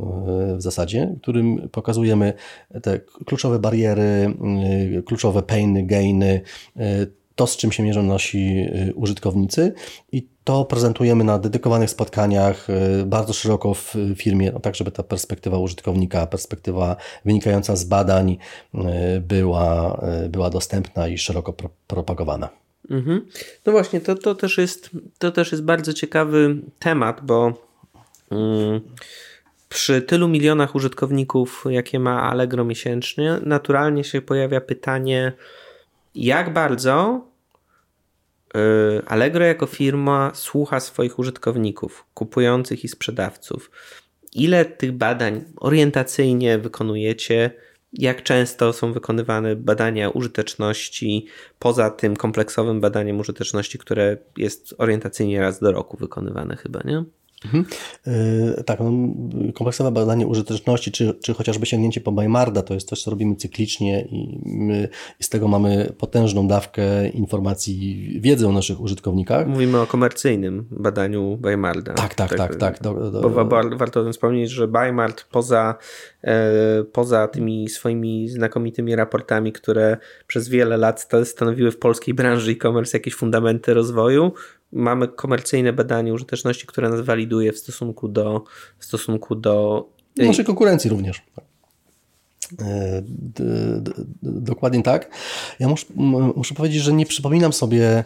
[0.57, 2.33] w zasadzie, w którym pokazujemy
[2.83, 4.35] te kluczowe bariery,
[5.07, 6.41] kluczowe painy, gainy,
[7.39, 9.73] to, z czym się mierzą nasi użytkownicy
[10.13, 15.03] i to prezentujemy na dedykowanych spotkaniach y, bardzo szeroko w firmie, no tak żeby ta
[15.03, 18.39] perspektywa użytkownika, perspektywa wynikająca z badań
[18.75, 18.79] y,
[19.21, 22.49] była, y, była dostępna i szeroko pro, propagowana.
[22.91, 23.27] Mhm.
[23.67, 27.53] No właśnie, to, to, też jest, to też jest bardzo ciekawy temat, bo
[28.31, 28.81] mm,
[29.69, 35.33] przy tylu milionach użytkowników, jakie ma Allegro miesięcznie, naturalnie się pojawia pytanie,
[36.15, 37.28] jak bardzo Y,
[39.07, 43.71] Allegro jako firma słucha swoich użytkowników, kupujących i sprzedawców.
[44.35, 47.51] Ile tych badań orientacyjnie wykonujecie?
[47.93, 51.27] Jak często są wykonywane badania użyteczności
[51.59, 57.05] poza tym kompleksowym badaniem użyteczności, które jest orientacyjnie raz do roku wykonywane chyba, nie?
[57.45, 57.65] Mhm.
[58.07, 58.91] Yy, tak, no,
[59.55, 64.01] kompleksowe badanie użyteczności, czy, czy chociażby sięgnięcie po Bajmarda, to jest coś, co robimy cyklicznie
[64.01, 64.89] i, my,
[65.21, 69.47] i z tego mamy potężną dawkę informacji, wiedzy o naszych użytkownikach.
[69.47, 71.95] Mówimy o komercyjnym badaniu Bajmarda.
[71.95, 72.39] Tak, tak, tak.
[72.39, 73.31] tak, tak do, do...
[73.31, 73.45] Bo
[73.77, 75.75] warto o tym wspomnieć, że Bajmard poza,
[76.25, 79.97] e, poza tymi swoimi znakomitymi raportami, które
[80.27, 84.33] przez wiele lat stanowiły w polskiej branży e-commerce jakieś fundamenty rozwoju,
[84.73, 88.45] mamy komercyjne badanie użyteczności, które nas waliduje w stosunku do
[88.79, 89.85] w stosunku do
[90.17, 91.23] naszej konkurencji również.
[92.61, 93.03] E,
[94.23, 95.11] dokładnie tak.
[95.59, 95.87] Ja muszę,
[96.37, 98.05] muszę powiedzieć, że nie przypominam sobie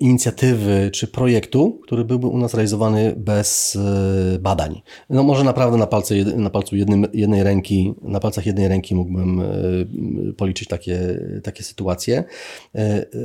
[0.00, 4.82] inicjatywy czy projektu, który byłby u nas realizowany bez e, badań.
[5.10, 9.40] No może naprawdę na, palce, na palcu jednym, jednej ręki, na palcach jednej ręki mógłbym
[9.40, 9.44] e,
[10.32, 12.24] policzyć takie, takie sytuacje.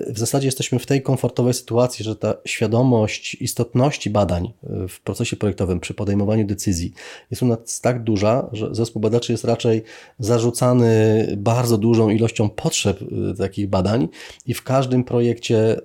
[0.08, 4.54] W zasadzie jesteśmy w tej komfortowej sytuacji, że ta świadomość istotności badań
[4.90, 6.94] w procesie projektowym przy podejmowaniu decyzji
[7.32, 9.84] jest u nas tak duża, że zespół badaczy jest raczej
[10.20, 13.00] zarzucany bardzo dużą ilością potrzeb
[13.38, 14.08] takich badań
[14.46, 15.78] i w każdym projekcie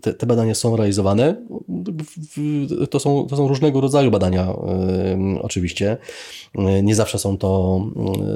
[0.00, 1.36] te, te, badania są realizowane.
[2.90, 4.54] To są, to są różnego rodzaju badania,
[5.42, 5.96] oczywiście.
[6.82, 7.80] Nie zawsze są to,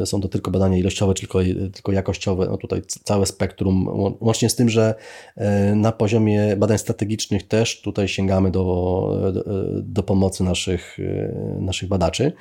[0.04, 1.38] są to tylko badania ilościowe, tylko,
[1.74, 2.46] tylko jakościowe.
[2.50, 3.88] No tutaj całe spektrum,
[4.20, 4.94] łącznie z tym, że
[5.36, 9.44] e, na poziomie badań strategicznych też tutaj sięgamy do, do,
[9.82, 12.32] do pomocy naszych, e, naszych badaczy.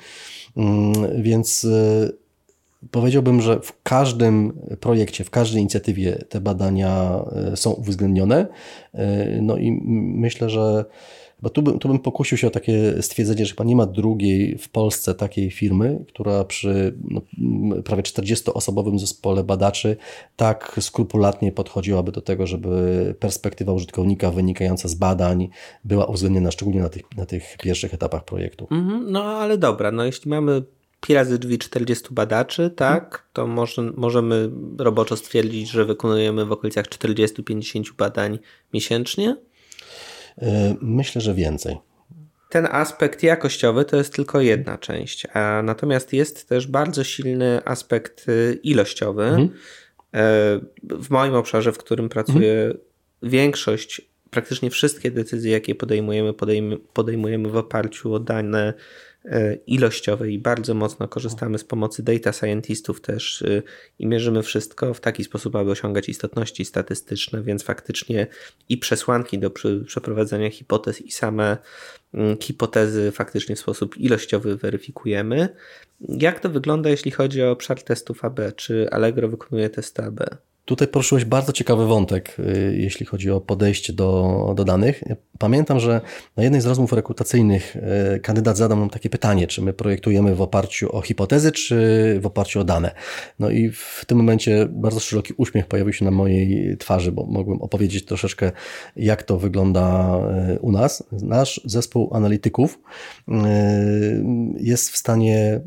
[1.18, 2.27] Więc e,
[2.90, 8.46] Powiedziałbym, że w każdym projekcie, w każdej inicjatywie te badania e, są uwzględnione.
[8.94, 9.80] E, no i
[10.16, 10.84] myślę, że
[11.42, 14.58] bo tu bym, tu bym pokusił się o takie stwierdzenie, że chyba nie ma drugiej
[14.58, 17.20] w Polsce takiej firmy, która przy no,
[17.84, 19.96] prawie 40-osobowym zespole badaczy
[20.36, 25.48] tak skrupulatnie podchodziłaby do tego, żeby perspektywa użytkownika wynikająca z badań
[25.84, 28.66] była uwzględniona, szczególnie na tych, na tych pierwszych etapach projektu.
[28.70, 30.62] Mm -hmm, no ale dobra, no jeśli mamy
[31.00, 36.86] pi razy drzwi 40 badaczy, tak, to może, możemy roboczo stwierdzić, że wykonujemy w okolicach
[36.86, 38.38] 40-50 badań
[38.74, 39.36] miesięcznie?
[40.38, 41.76] E, myślę, że więcej.
[42.50, 48.28] Ten aspekt jakościowy to jest tylko jedna część, a natomiast jest też bardzo silny aspekt
[48.28, 49.24] y, ilościowy.
[49.24, 49.48] Mhm.
[50.14, 52.78] E, w moim obszarze, w którym pracuję, mhm.
[53.22, 56.32] większość praktycznie wszystkie decyzje, jakie podejmujemy,
[56.92, 58.74] podejmujemy w oparciu o dane
[59.66, 63.62] ilościowej i bardzo mocno korzystamy z pomocy data scientistów też e,
[63.98, 68.26] i mierzymy wszystko w taki sposób, aby osiągać istotności statystyczne, więc faktycznie
[68.68, 69.50] i przesłanki do
[69.86, 71.56] przeprowadzenia hipotez i same
[72.14, 75.48] mm, hipotezy faktycznie w sposób ilościowy weryfikujemy.
[76.00, 78.40] Jak to wygląda, jeśli chodzi o obszar testów AB?
[78.56, 80.20] Czy Allegro wykonuje testy AB?
[80.68, 85.04] Tutaj poruszyłeś bardzo ciekawy wątek, y, jeśli chodzi o podejście do, do danych.
[85.38, 86.00] Pamiętam, że
[86.36, 87.76] na jednej z rozmów rekrutacyjnych
[88.16, 91.76] y, kandydat zadał nam takie pytanie, czy my projektujemy w oparciu o hipotezy, czy
[92.22, 92.94] w oparciu o dane.
[93.38, 97.62] No i w tym momencie bardzo szeroki uśmiech pojawił się na mojej twarzy, bo mogłem
[97.62, 98.52] opowiedzieć troszeczkę,
[98.96, 100.16] jak to wygląda
[100.56, 101.04] y, u nas.
[101.12, 102.78] Nasz zespół analityków
[104.56, 105.60] jest w stanie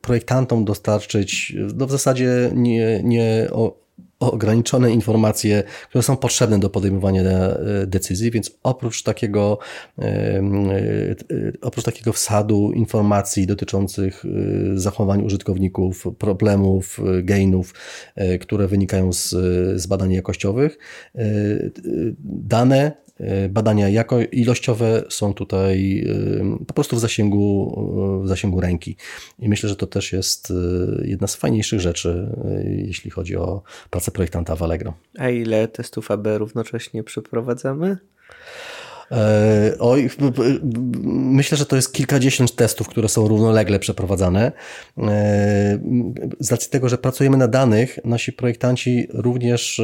[0.00, 3.87] projektantom dostarczyć, no w zasadzie nie, nie o
[4.20, 9.58] ograniczone informacje, które są potrzebne do podejmowania e, decyzji, więc oprócz takiego,
[9.98, 10.42] e, e,
[11.62, 14.24] oprócz takiego wsadu informacji dotyczących
[14.74, 17.74] zachowań użytkowników, problemów, gainów,
[18.40, 19.30] które wynikają z,
[19.80, 20.78] z badań jakościowych,
[22.24, 22.92] dane
[23.48, 26.04] badania jako ilościowe są tutaj
[26.60, 28.96] e, po prostu w zasięgu, w zasięgu ręki.
[29.38, 30.54] I myślę, że to też jest e,
[31.06, 32.28] jedna z fajniejszych rzeczy,
[32.64, 34.94] jeśli chodzi o pracę projektanta w Allegro.
[35.18, 37.98] A ile testów AB równocześnie przeprowadzamy?
[39.78, 40.10] Oj,
[41.14, 44.52] myślę, że to jest kilkadziesiąt testów, które są równolegle przeprowadzane.
[46.40, 49.80] Z racji tego, że pracujemy na danych, nasi projektanci również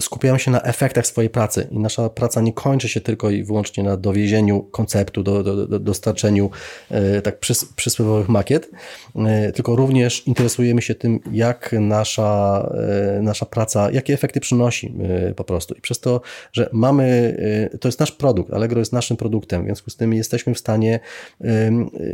[0.00, 3.84] skupiają się na efektach swojej pracy i nasza praca nie kończy się tylko i wyłącznie
[3.84, 6.50] na dowiezieniu konceptu, do, do, do dostarczeniu
[6.90, 8.70] e, tak przys, przysłowiowych makiet,
[9.16, 12.72] e, tylko również interesujemy się tym, jak nasza,
[13.18, 14.94] e, nasza praca, jakie efekty przynosi
[15.36, 15.74] po prostu.
[15.74, 16.20] I przez to,
[16.52, 17.36] że mamy,
[17.80, 21.00] to jest nasz produkt, Allegro jest naszym produktem, w związku z tym jesteśmy w stanie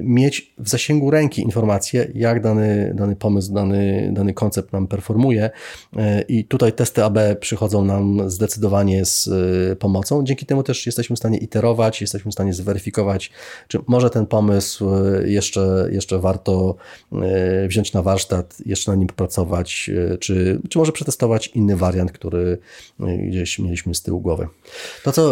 [0.02, 5.50] mieć w zasięgu ręki informacje, jak dany, dany pomysł, dany, dany koncept nam performuje
[6.28, 10.24] i tutaj testy AB przychodzą nam zdecydowanie z y, pomocą.
[10.24, 13.30] Dzięki temu też jesteśmy w stanie iterować, jesteśmy w stanie zweryfikować,
[13.68, 16.74] czy może ten pomysł y, jeszcze, jeszcze warto
[17.64, 22.58] y, wziąć na warsztat, jeszcze na nim popracować, czy, czy może przetestować inny wariant, który
[23.28, 24.48] gdzieś mieliśmy z tyłu głowy.
[25.04, 25.27] To, co,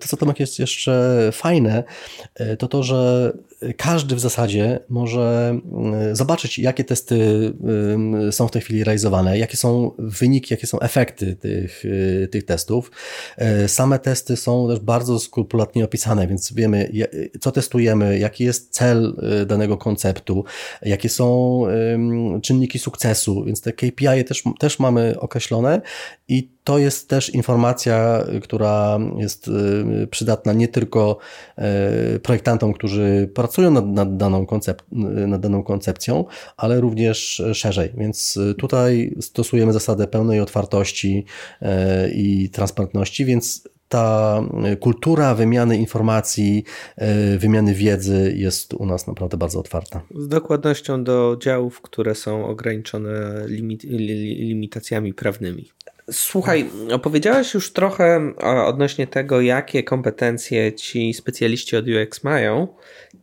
[0.00, 1.84] to, co Tomek jest jeszcze fajne,
[2.58, 3.32] to to, że
[3.76, 5.58] każdy w zasadzie może
[6.12, 7.18] zobaczyć, jakie testy
[8.30, 11.84] są w tej chwili realizowane, jakie są wyniki, jakie są efekty tych,
[12.30, 12.90] tych testów.
[13.66, 16.92] Same testy są też bardzo skrupulatnie opisane, więc wiemy,
[17.40, 20.44] co testujemy, jaki jest cel danego konceptu,
[20.82, 21.62] jakie są
[22.42, 25.80] czynniki sukcesu, więc te KPI też, też mamy określone
[26.28, 28.98] i to jest też informacja, która
[29.30, 31.18] jest y, przydatna nie tylko
[32.16, 34.82] y, projektantom, którzy pracują nad, nad, daną, koncep
[35.26, 36.24] nad daną koncepcją,
[36.56, 37.92] ale również szerzej.
[37.96, 41.24] Więc tutaj stosujemy zasadę pełnej otwartości
[41.62, 41.66] y,
[42.14, 44.42] i transparentności, więc ta
[44.80, 46.64] kultura wymiany informacji,
[47.38, 50.02] wymiany wiedzy jest u nas naprawdę bardzo otwarta.
[50.14, 55.70] Z dokładnością do działów, które są ograniczone limit, limitacjami prawnymi.
[56.12, 58.32] Słuchaj, opowiedziałeś już trochę
[58.66, 62.68] odnośnie tego, jakie kompetencje ci specjaliści od UX mają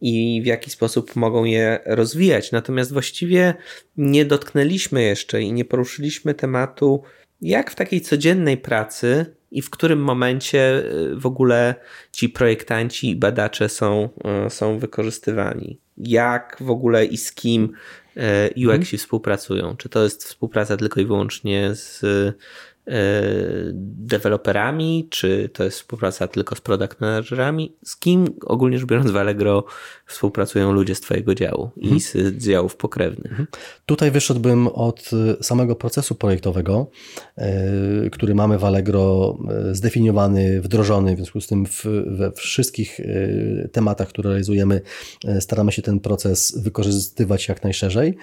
[0.02, 2.52] i w jaki sposób mogą je rozwijać.
[2.52, 3.54] Natomiast właściwie
[3.98, 7.04] nie dotknęliśmy jeszcze i nie poruszyliśmy tematu,
[7.42, 11.76] jak w takiej codziennej pracy i w którym momencie y, w ogóle
[12.12, 14.10] ci projektanci i badacze są,
[14.48, 15.80] y, są wykorzystywani.
[15.98, 18.20] Jak w ogóle i z kim y,
[18.50, 18.98] UX-i mhm.
[18.98, 19.78] współpracują?
[19.78, 22.06] Czy to jest współpraca tylko i wyłącznie z
[23.74, 27.76] deweloperami, czy to jest współpraca tylko z product managerami?
[27.86, 29.64] Z kim ogólnie rzecz biorąc w Allegro
[30.06, 32.00] współpracują ludzie z Twojego działu i mhm.
[32.00, 33.32] z działów pokrewnych?
[33.32, 33.48] Mhm.
[33.86, 35.10] Tutaj wyszedłbym od
[35.42, 36.88] samego procesu projektowego,
[37.38, 43.00] e, który mamy w Allegro e, zdefiniowany, wdrożony, w związku z tym w, we wszystkich
[43.72, 44.82] tematach, które realizujemy,
[45.40, 48.18] staramy się ten proces wykorzystywać jak najszerzej,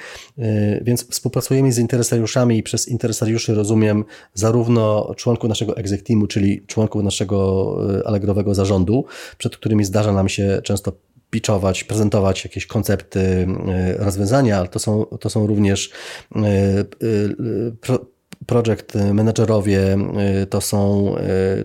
[0.83, 6.67] więc współpracujemy z interesariuszami i przez interesariuszy rozumiem zarówno zarówno członków naszego exec teamu, czyli
[6.67, 9.05] członków naszego e, Allegrowego zarządu,
[9.39, 10.93] przed którymi zdarza nam się często
[11.31, 15.91] pitchować, prezentować jakieś koncepty, e, rozwiązania, ale to są, to są również
[16.37, 16.41] e,
[18.47, 19.97] project managerowie,
[20.51, 21.15] to są,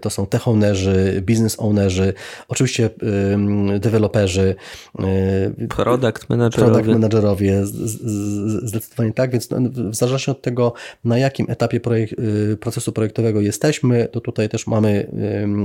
[0.02, 2.14] to są tech ownerzy, business ownerzy,
[2.48, 2.90] oczywiście
[3.80, 4.56] deweloperzy,
[5.70, 6.72] product managerowie.
[6.72, 7.66] Product managerowie,
[8.64, 12.10] zdecydowanie tak, więc no, w zależności od tego, na jakim etapie projek
[12.60, 15.12] procesu projektowego jesteśmy, to tutaj też mamy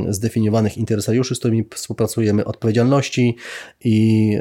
[0.08, 3.36] zdefiniowanych interesariuszy, z którymi współpracujemy, odpowiedzialności
[3.84, 4.38] i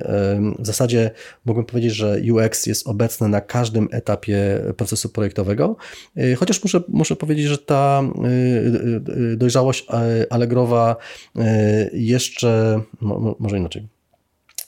[0.59, 1.11] w zasadzie
[1.45, 5.75] mógłbym powiedzieć, że UX jest obecny na każdym etapie procesu projektowego,
[6.17, 9.87] y, muszę, muszę powiedzieć, że ta y, y, dojrzałość
[10.29, 10.95] Allegrowa
[11.93, 12.81] jeszcze,
[13.39, 13.87] może inaczej,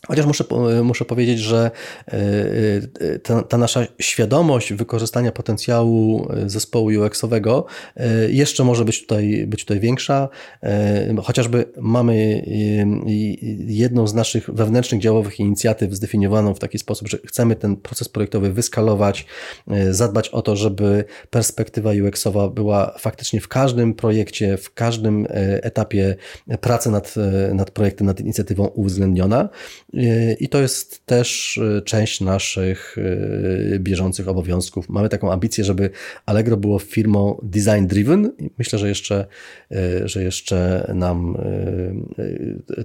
[0.07, 0.43] Chociaż muszę,
[0.83, 1.71] muszę powiedzieć, że
[2.07, 7.65] e, e, ta, ta, nasza świadomość wykorzystania potencjału e, zespołu UX-owego
[8.29, 10.29] jeszcze może być tutaj, być tutaj większa.
[11.23, 12.45] Chociażby mamy
[13.67, 18.53] jedną z naszych wewnętrznych działowych inicjatyw zdefiniowaną w taki sposób, że chcemy ten proces projektowy
[18.53, 19.25] wyskalować,
[19.89, 25.27] zadbać o to, żeby perspektywa UX-owa była faktycznie w każdym projekcie, w każdym
[25.61, 26.15] etapie
[26.61, 27.15] pracy nad,
[27.53, 29.49] nad projektem, nad inicjatywą uwzględniona.
[30.39, 34.89] I to jest też e, część naszych e, bieżących obowiązków.
[34.89, 35.89] Mamy taką ambicję, żeby
[36.25, 38.31] Allegro było firmą design driven.
[38.57, 39.25] Myślę, że jeszcze,
[39.71, 41.37] e, że jeszcze nam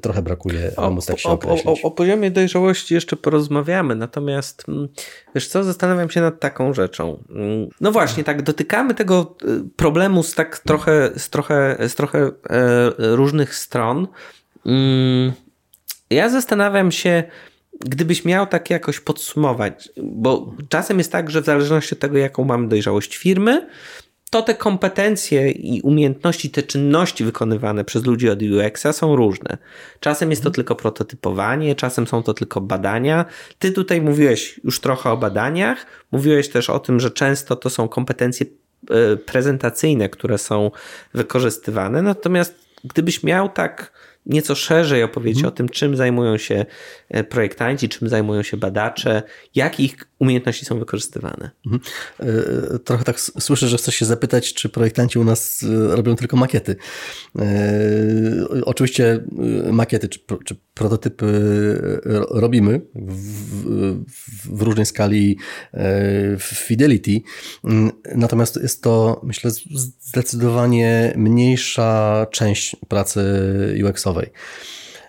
[0.02, 4.68] trochę brakuje, aby móc tak się o, o, o, o poziomie dojrzałości jeszcze porozmawiamy, natomiast
[4.68, 4.88] mm,
[5.34, 7.24] wiesz co, zastanawiam się nad taką rzeczą.
[7.30, 9.36] Mm, no właśnie, tak dotykamy tego
[9.76, 12.30] problemu z tak trochę, z trochę, z trochę
[12.98, 14.06] różnych stron.
[16.10, 17.22] Ja zastanawiam się,
[17.80, 22.44] gdybyś miał tak jakoś podsumować, bo czasem jest tak, że w zależności od tego, jaką
[22.44, 23.66] mamy dojrzałość firmy,
[24.30, 29.58] to te kompetencje i umiejętności, te czynności wykonywane przez ludzi od UX-a są różne.
[30.00, 33.24] Czasem jest to tylko prototypowanie, czasem są to tylko badania.
[33.58, 37.88] Ty tutaj mówiłeś już trochę o badaniach, mówiłeś też o tym, że często to są
[37.88, 38.46] kompetencje
[38.90, 40.70] e, prezentacyjne, które są
[41.14, 42.02] wykorzystywane.
[42.02, 42.54] Natomiast
[42.84, 43.92] gdybyś miał tak
[44.30, 45.52] nieco szerzej opowiedzieć hmm.
[45.52, 46.66] o tym, czym zajmują się
[47.08, 49.22] e, projektanci, czym zajmują się badacze,
[49.54, 51.50] jakie ich umiejętności są wykorzystywane.
[51.64, 51.80] Hmm.
[52.84, 56.76] Trochę tak słyszę, że chcesz się zapytać, czy projektanci u nas robią tylko makiety.
[58.64, 59.24] Oczywiście
[59.72, 61.26] makiety czy, czy prototypy
[62.30, 63.96] robimy w,
[64.56, 65.38] w, różnej skali
[66.38, 67.20] w Fidelity,
[67.64, 69.50] mm, natomiast jest to, myślę,
[70.00, 73.20] zdecydowanie mniejsza część pracy
[73.84, 74.26] UX-owej.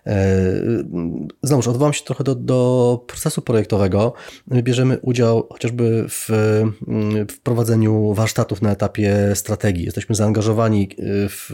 [0.07, 0.51] E,
[1.43, 4.13] znowuż odwołam się trochę do, do procesu projektowego.
[4.47, 6.29] My bierzemy udział chociażby w,
[7.31, 9.85] w prowadzeniu warsztatów na etapie strategii.
[9.85, 10.89] Jesteśmy zaangażowani
[11.29, 11.53] w,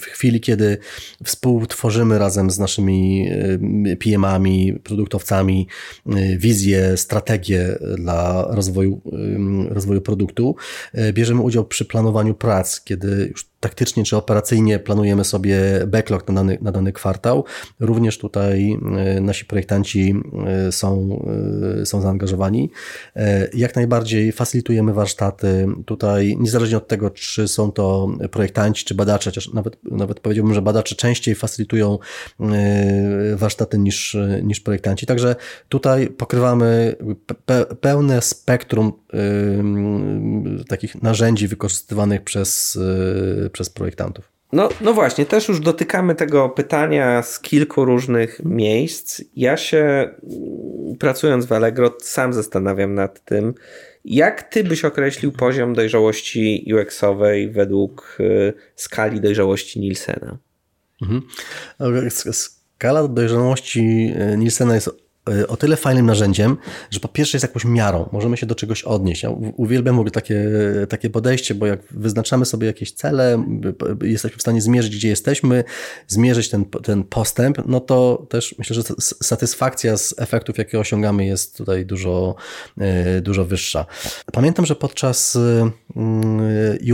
[0.00, 0.78] w chwili, kiedy
[1.24, 3.28] współtworzymy razem z naszymi
[3.86, 5.68] e, PM-ami, produktowcami
[6.06, 9.00] e, wizję, strategię dla rozwoju,
[9.68, 10.56] rozwoju produktu.
[11.12, 16.58] Bierzemy udział przy planowaniu prac, kiedy już taktycznie czy operacyjnie planujemy sobie backlog na dany,
[16.62, 17.44] na dany kwartał.
[17.80, 20.14] Również tutaj e, nasi projektanci
[20.46, 21.20] e, są,
[21.82, 22.70] e, są zaangażowani.
[23.54, 25.66] Jak najbardziej facilitujemy warsztaty.
[25.86, 30.62] Tutaj niezależnie od tego, czy są to projektanci, czy badacze, chociaż nawet, nawet powiedziałbym, że
[30.62, 31.98] badacze częściej facilitują
[33.34, 35.06] warsztaty niż, niż projektanci.
[35.06, 35.36] Także
[35.68, 36.96] tutaj pokrywamy
[37.80, 38.92] pełne spektrum
[40.68, 42.78] takich narzędzi wykorzystywanych przez
[43.56, 44.32] przez projektantów.
[44.52, 49.22] No, no właśnie, też już dotykamy tego pytania z kilku różnych miejsc.
[49.36, 53.54] Ja się mm, pracując w Allegro sam zastanawiam nad tym,
[54.04, 60.38] jak ty byś określił poziom dojrzałości UX-owej według y, skali dojrzałości Nielsena?
[61.02, 61.22] Mhm.
[62.32, 65.05] Skala dojrzałości y, Nielsena jest
[65.48, 66.56] o tyle fajnym narzędziem,
[66.90, 69.22] że po pierwsze jest jakąś miarą, możemy się do czegoś odnieść.
[69.22, 70.44] Ja uwielbiam w ogóle takie,
[70.88, 73.44] takie podejście, bo jak wyznaczamy sobie jakieś cele,
[74.02, 75.64] jesteśmy w stanie zmierzyć, gdzie jesteśmy,
[76.08, 81.56] zmierzyć ten, ten postęp, no to też myślę, że satysfakcja z efektów, jakie osiągamy, jest
[81.56, 82.34] tutaj dużo,
[83.16, 83.86] y, dużo wyższa.
[84.32, 85.70] Pamiętam, że podczas y,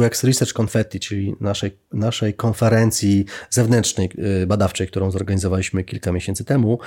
[0.00, 4.10] UX Research Confetti, czyli naszej, naszej konferencji zewnętrznej,
[4.46, 6.78] badawczej, którą zorganizowaliśmy kilka miesięcy temu,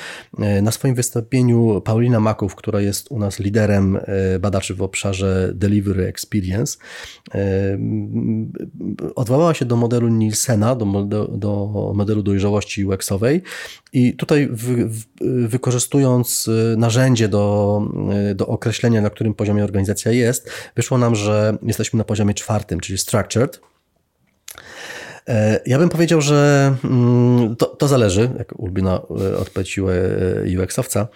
[0.62, 5.52] na swoim wystąpieniu wystąpieniu Paulina Maków, która jest u nas liderem e, badaczy w obszarze
[5.54, 6.78] Delivery Experience,
[7.34, 7.78] e,
[9.16, 10.86] odwołała się do modelu Nielsena, do,
[11.32, 13.42] do, modelu dojrzałości UX-owej
[13.94, 14.90] i tutaj wy,
[15.48, 17.82] wykorzystując e, narzędzie do,
[18.36, 22.98] do określenia, na którym poziomie organizacja jest, wyszło nam, że jesteśmy na poziomie czwartym, czyli
[22.98, 23.62] structured,
[25.66, 29.02] ja bym powiedział, że mm, to, to zależy, jak ulubiona
[29.40, 29.80] odpowiedź
[30.60, 31.08] UX-owca,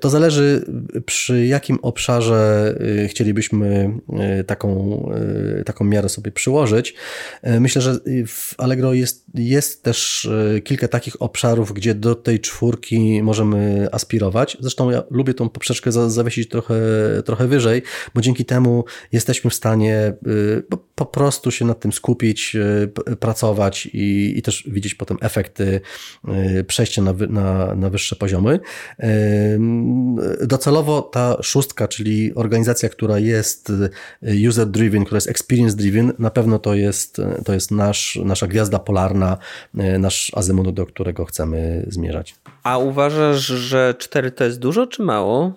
[0.00, 0.64] to zależy
[1.06, 2.74] przy jakim obszarze
[3.08, 3.90] chcielibyśmy
[4.46, 5.02] taką,
[5.66, 6.94] taką miarę sobie przyłożyć.
[7.60, 10.28] Myślę, że w Allegro jest, jest też
[10.64, 14.56] kilka takich obszarów, gdzie do tej czwórki możemy aspirować.
[14.60, 16.74] Zresztą ja lubię tą poprzeczkę zawiesić trochę,
[17.24, 17.82] trochę wyżej,
[18.14, 20.12] bo dzięki temu jesteśmy w stanie
[20.94, 22.56] po prostu się nad tym skupić,
[23.16, 25.80] pracować i, i też widzieć potem efekty
[26.58, 28.60] y, przejścia na, na, na wyższe poziomy.
[29.00, 29.58] Y,
[30.46, 33.90] docelowo ta szóstka, czyli organizacja, która jest y,
[34.48, 39.38] user-driven, która jest experience-driven, na pewno to jest, to jest nasz, nasza gwiazda polarna,
[39.98, 42.34] nasz azymut, do którego chcemy zmierzać.
[42.62, 45.52] A uważasz, że 4 to jest dużo czy mało?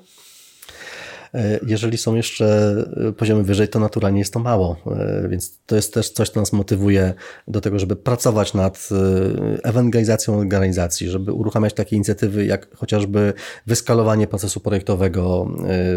[1.33, 2.75] E, jeżeli są jeszcze
[3.07, 6.39] e, poziomy wyżej, to naturalnie jest to mało, e, więc to jest też coś, co
[6.39, 7.13] nas motywuje
[7.47, 8.89] do tego, żeby pracować nad
[9.63, 13.33] ewangelizacją organizacji, żeby uruchamiać takie inicjatywy jak chociażby
[13.67, 15.51] wyskalowanie procesu projektowego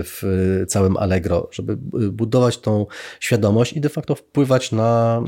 [0.04, 0.22] w
[0.68, 1.76] całym Allegro, żeby
[2.10, 2.86] budować tą
[3.20, 5.22] świadomość i de facto wpływać na,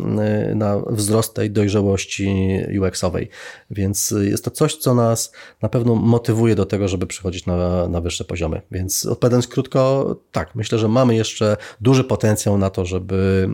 [0.54, 3.28] na wzrost tej dojrzałości UX-owej.
[3.70, 5.32] Więc jest to coś, co nas
[5.62, 8.62] na pewno motywuje do tego, żeby przychodzić na, na wyższe poziomy.
[8.70, 9.95] Więc odpowiadając krótko,
[10.32, 13.48] tak, myślę, że mamy jeszcze duży potencjał na to, żeby,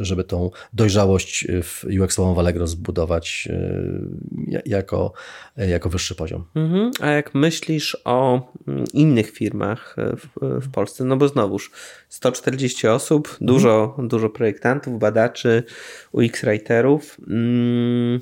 [0.00, 5.12] y, żeby tą dojrzałość w UX-ową w Allegro zbudować y, jako,
[5.56, 6.44] jako wyższy poziom.
[6.54, 6.90] Mhm.
[7.00, 10.26] A jak myślisz o mm, innych firmach w,
[10.60, 11.70] w Polsce, no bo znowuż
[12.08, 13.46] 140 osób, mhm.
[13.46, 15.62] dużo, dużo projektantów, badaczy,
[16.12, 18.20] UX-writerów, mm,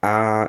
[0.00, 0.48] a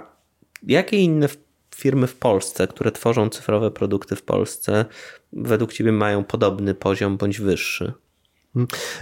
[0.67, 1.27] jakie inne
[1.75, 4.85] firmy w Polsce, które tworzą cyfrowe produkty w Polsce,
[5.33, 7.93] według Ciebie mają podobny poziom bądź wyższy?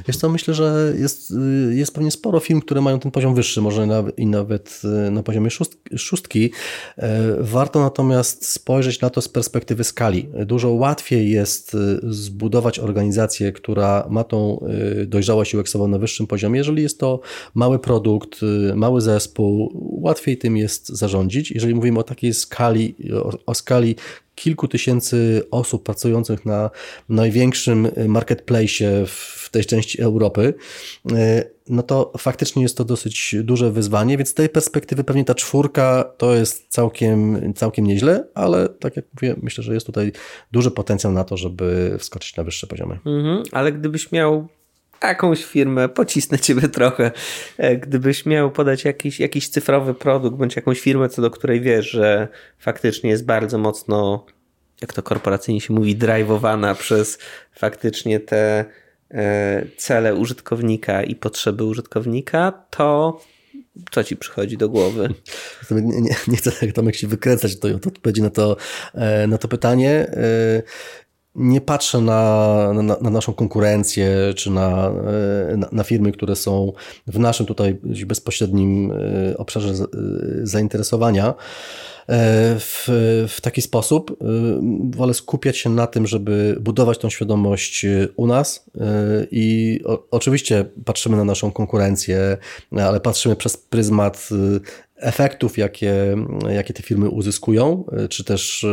[0.07, 1.33] Wiesz co, myślę, że jest,
[1.69, 3.87] jest pewnie sporo firm, które mają ten poziom wyższy, może
[4.17, 5.49] i nawet y, na poziomie
[5.97, 6.51] szóstki.
[6.97, 10.29] E, warto natomiast spojrzeć na to z perspektywy skali.
[10.45, 14.65] Dużo łatwiej jest y, zbudować organizację, która ma tą
[15.01, 17.19] y, dojrzałość UX-ową na wyższym poziomie, jeżeli jest to
[17.53, 18.39] mały produkt,
[18.75, 19.71] mały zespół,
[20.01, 21.51] łatwiej tym jest zarządzić.
[21.51, 23.95] Jeżeli mówimy o takiej skali, o, o skali
[24.41, 26.69] kilku tysięcy osób pracujących na
[27.09, 30.53] największym marketplace w tej części Europy,
[31.11, 35.35] e, no to faktycznie jest to dosyć duże wyzwanie, więc z tej perspektywy pewnie ta
[35.35, 40.11] czwórka to jest całkiem, całkiem nieźle, ale tak jak mówię, myślę, że jest tutaj
[40.51, 42.99] duży potencjał na to, żeby wskoczyć na wyższe poziomy.
[43.05, 44.47] Mhm, ale gdybyś miał
[45.07, 47.11] jakąś firmę, pocisnę ciebie trochę.
[47.57, 51.89] E, gdybyś miał podać jakiś, jakiś cyfrowy produkt, bądź jakąś firmę, co do której wiesz,
[51.89, 52.27] że
[52.59, 54.25] faktycznie jest bardzo mocno,
[54.81, 57.19] jak to korporacyjnie się mówi, driveowana przez
[57.51, 58.65] faktycznie te
[59.11, 63.19] e, cele użytkownika i potrzeby użytkownika, to
[63.91, 65.13] co ci przychodzi do głowy?
[65.71, 68.57] Nie, nie, nie chcę tak Tomek się wykręcać to odpowiedzi na to,
[68.93, 70.11] e, na to pytanie
[71.35, 74.91] nie patrzę na, na, na, naszą konkurencję, czy na,
[75.51, 76.73] e, na, na, firmy, które są
[77.07, 79.73] w naszym tutaj bezpośrednim e, obszarze
[80.43, 81.33] zainteresowania e,
[82.59, 82.85] w,
[83.27, 84.17] w taki sposób.
[84.89, 88.65] Wolę skupiać się na tym, żeby budować tą świadomość u nas
[89.31, 92.37] i o, oczywiście patrzymy na naszą konkurencję,
[92.71, 94.29] ale patrzymy przez pryzmat
[94.97, 95.93] efektów, jakie,
[96.49, 98.65] jakie te firmy uzyskują, czy też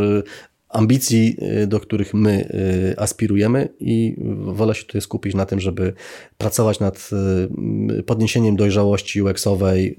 [0.69, 2.49] ambicji, y, do których my
[2.91, 5.93] y, aspirujemy i wolę się tutaj skupić na tym, żeby
[6.39, 7.11] pracować nad
[7.99, 9.95] y, podniesieniem dojrzałości UX-owej,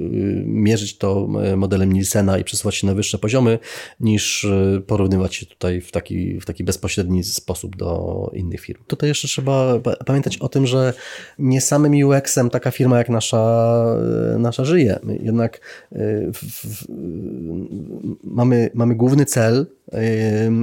[0.46, 3.60] mierzyć to modelem Nielsena i przesuwać się na wyższe poziomy,
[4.00, 4.48] niż
[4.88, 8.84] porównywać się tutaj w taki, w taki bezpośredni sposób do innych firm.
[8.88, 10.94] Tutaj jeszcze trzeba pamiętać o tym, że
[11.40, 13.86] nie samym UX-em taka firma jak nasza,
[14.40, 15.00] nasza żyje.
[15.22, 15.62] Jednak
[16.34, 16.86] w, w,
[18.24, 19.66] mamy, mamy główny cel,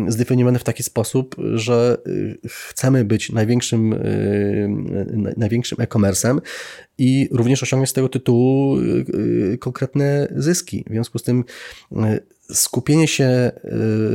[0.08, 6.40] zdefiniowany w taki sposób, że y, chcemy być największym, y, największym e-commerce'em
[6.98, 10.84] i również osiągnąć z tego tytułu y, konkretne zyski.
[10.86, 11.44] W związku z tym
[12.52, 13.60] skupienie się y,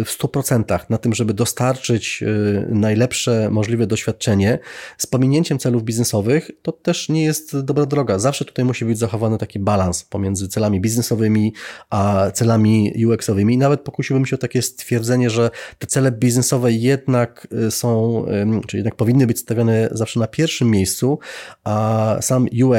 [0.06, 4.60] w 100% na tym, żeby dostarczyć y, najlepsze możliwe doświadczenie
[4.98, 8.20] z pominięciem celów biznesowych, to też nie jest dobra droga.
[8.20, 11.54] Zawsze tutaj musi być zachowany taki balans pomiędzy celami biznesowymi
[11.90, 13.58] a celami UX-owymi.
[13.58, 18.26] Nawet pokusiłbym się o takie stwierdzenie, że te cele biznesowe jednak y, są,
[18.68, 21.20] czy jednak powinny być stawiane zawsze na pierwszym miejscu,
[21.64, 22.71] a sam UX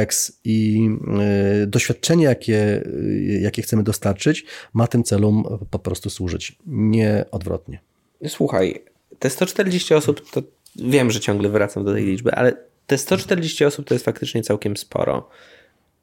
[0.45, 0.89] i
[1.67, 2.83] doświadczenie, jakie,
[3.41, 7.81] jakie chcemy dostarczyć, ma tym celom po prostu służyć, nie odwrotnie.
[8.29, 8.83] Słuchaj,
[9.19, 10.43] te 140 osób, to
[10.77, 12.53] wiem, że ciągle wracam do tej liczby, ale
[12.87, 15.29] te 140 osób to jest faktycznie całkiem sporo.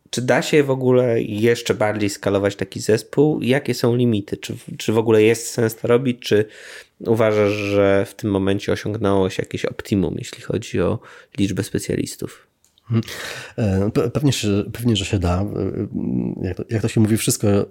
[0.10, 3.42] czy da się w ogóle jeszcze bardziej skalować taki zespół?
[3.42, 4.38] Jakie są limity?
[4.38, 6.20] Czy, czy w ogóle jest sens to robić?
[6.20, 6.46] Czy
[7.00, 11.00] uważasz, że w tym momencie osiągnęło się jakieś optimum, jeśli chodzi o
[11.38, 12.48] liczbę specjalistów?
[13.58, 14.32] E, pewnie,
[14.74, 15.42] pewnie, że się da.
[15.42, 17.66] E, jak to, jak to, się mówi, wszystko, e,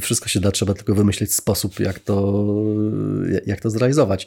[0.00, 2.44] wszystko się da, trzeba tylko wymyślić sposób, jak to,
[3.46, 4.26] jak to zrealizować.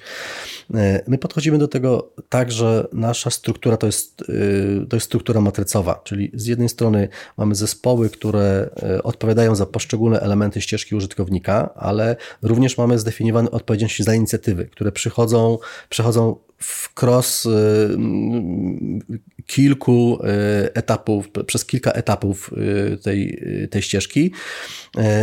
[1.08, 4.24] My podchodzimy do tego tak, że nasza struktura to jest,
[4.90, 7.08] to jest struktura matrycowa, czyli z jednej strony
[7.38, 8.70] mamy zespoły, które
[9.04, 15.58] odpowiadają za poszczególne elementy ścieżki użytkownika, ale również mamy zdefiniowane odpowiedzialności za inicjatywy, które przychodzą,
[15.90, 17.47] przechodzą w cross
[19.45, 22.51] kilku e, etapów, przez kilka etapów
[22.93, 24.32] e, tej, tej ścieżki.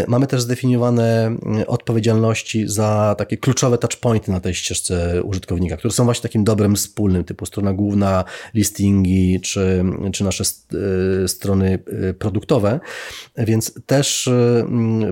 [0.08, 1.36] Mamy też zdefiniowane
[1.66, 7.24] odpowiedzialności za takie kluczowe touchpointy na tej ścieżce użytkownika, które są właśnie takim dobrem wspólnym,
[7.24, 8.24] typu strona główna,
[8.54, 10.44] listingi, czy, czy nasze
[11.26, 11.78] strony
[12.18, 12.80] produktowe.
[13.36, 14.30] Więc też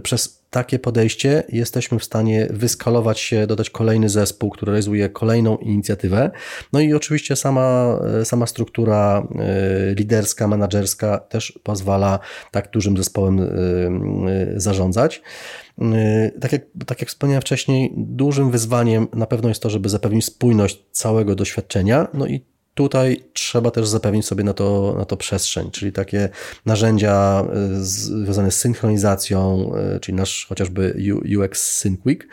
[0.02, 6.30] przez takie podejście jesteśmy w stanie wyskalować się, dodać kolejny zespół, który realizuje kolejną inicjatywę.
[6.72, 12.18] No i oczywiście sama, sama struktura e, liderska, menedżerska też pozwala
[12.50, 15.22] tak dużym zespołem e, e, zarządzać.
[16.40, 20.84] Tak jak, tak jak wspomniałem wcześniej, dużym wyzwaniem na pewno jest to, żeby zapewnić spójność
[20.92, 22.44] całego doświadczenia, no i
[22.76, 26.28] tutaj trzeba też zapewnić sobie na to, na to przestrzeń, czyli takie
[26.66, 30.96] narzędzia e, związane z synchronizacją, e, czyli nasz chociażby
[31.38, 32.28] UX SyncWeek.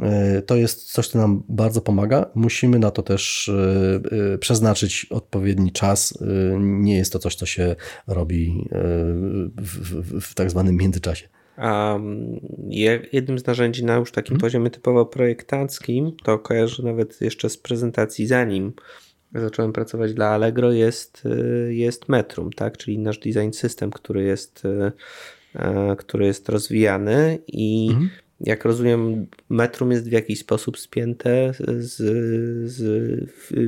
[0.00, 2.26] E, to jest coś, co nam bardzo pomaga.
[2.34, 3.50] Musimy na to też
[4.40, 6.18] przeznaczyć odpowiedni czas.
[6.58, 7.76] Nie jest to coś, co się
[8.06, 8.68] robi
[9.56, 11.28] w, w, w tak zwanym międzyczasie.
[11.56, 11.98] A
[13.12, 14.40] jednym z narzędzi na już takim hmm.
[14.40, 18.72] poziomie typowo projektanckim, to kojarzę nawet jeszcze z prezentacji zanim
[19.34, 22.76] zacząłem pracować dla Allegro, jest, y, jest Metrum, tak?
[22.76, 24.92] czyli nasz design system, który jest, y,
[25.54, 28.10] e, który jest rozwijany i mhm
[28.40, 31.96] jak rozumiem, metrum jest w jakiś sposób spięte z,
[32.72, 32.80] z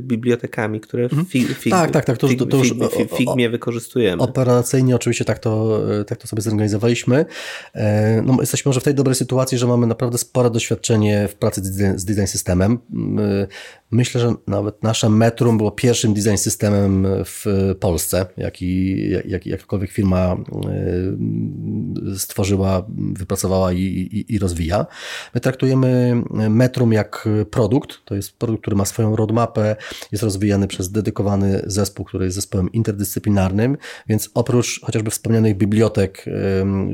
[0.03, 1.27] bibliotekami, które w mhm.
[1.27, 4.23] fig, fig, tak, tak, tak, to, fig, to już fig, Figmie wykorzystujemy.
[4.23, 7.25] Operacyjnie oczywiście tak to, tak to sobie zorganizowaliśmy.
[7.75, 11.61] E, no, jesteśmy może w tej dobrej sytuacji, że mamy naprawdę spore doświadczenie w pracy
[11.97, 12.79] z design systemem.
[13.91, 18.97] Myślę, że nawet nasze Metrum było pierwszym design systemem w Polsce, jaki,
[19.27, 20.37] jak, jakakolwiek firma
[22.13, 24.87] e, stworzyła, wypracowała i, i, i rozwijała rozwija.
[25.35, 29.77] My traktujemy Metrum jak produkt, to jest produkt, który ma swoją roadmapę,
[30.13, 33.77] jest rozwijany przez dedykowany zespół, który jest zespołem interdyscyplinarnym,
[34.09, 36.25] więc oprócz chociażby wspomnianych bibliotek,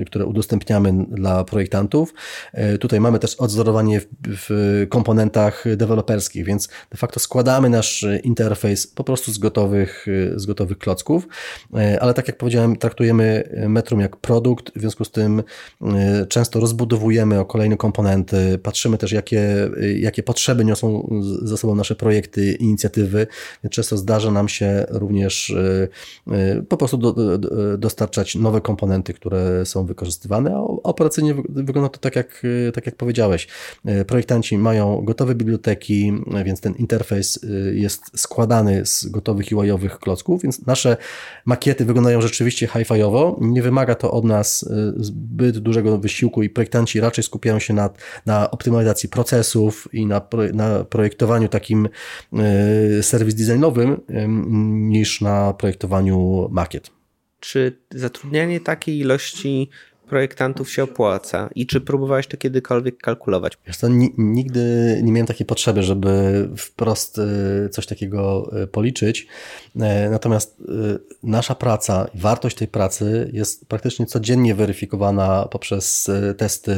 [0.06, 2.14] które udostępniamy dla projektantów,
[2.52, 8.86] e, tutaj mamy też odzorowanie w, w komponentach deweloperskich, więc de facto składamy nasz interfejs
[8.86, 11.28] po prostu z gotowych, z gotowych klocków,
[11.74, 15.42] e, ale tak jak powiedziałem, traktujemy Metrum jak produkt, w związku z tym
[15.82, 21.08] e, często rozbudowujemy około kolejne komponenty, patrzymy też, jakie, jakie potrzeby niosą
[21.42, 23.26] ze sobą nasze projekty, inicjatywy.
[23.70, 25.88] Często zdarza nam się również y,
[26.28, 31.98] y, po prostu do, do, dostarczać nowe komponenty, które są wykorzystywane, a operacyjnie wygląda to
[31.98, 32.42] tak jak,
[32.74, 33.48] tak jak powiedziałeś.
[33.88, 36.12] Y, projektanci mają gotowe biblioteki,
[36.44, 37.40] więc ten interfejs
[37.72, 40.96] jest składany z gotowych UI-owych klocków, więc nasze
[41.44, 43.38] makiety wyglądają rzeczywiście hi-fiowo.
[43.40, 47.90] Nie wymaga to od nas zbyt dużego wysiłku i projektanci raczej skupiają skupiają się na,
[48.26, 50.20] na optymalizacji procesów i na,
[50.52, 51.88] na projektowaniu takim
[52.32, 54.00] e, serwis designowym
[54.88, 56.90] niż na projektowaniu makiet.
[57.40, 59.70] Czy zatrudnianie takiej ilości
[60.08, 63.58] projektantów się opłaca i czy próbowałeś to kiedykolwiek kalkulować?
[63.66, 63.76] Wiesz
[64.18, 64.60] nigdy
[65.02, 66.08] nie miałem takiej potrzeby, żeby
[66.56, 69.26] wprost y, coś takiego y, policzyć.
[69.80, 70.64] E, natomiast y,
[71.22, 76.76] nasza praca, wartość tej pracy jest praktycznie codziennie weryfikowana poprzez testy,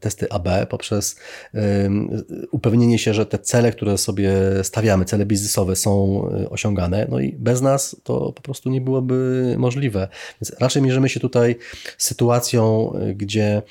[0.00, 1.16] testy AB, poprzez
[2.50, 7.06] upewnienie się, że te cele, które sobie stawiamy, cele biznesowe są osiągane.
[7.10, 10.08] No i bez nas to po prostu nie byłoby możliwe.
[10.40, 11.56] Więc raczej mierzymy się tutaj
[11.98, 13.62] sytuacją, Y, gdzie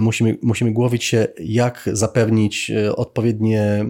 [0.00, 3.86] musimy, musimy głowić się, jak zapewnić y, odpowiednie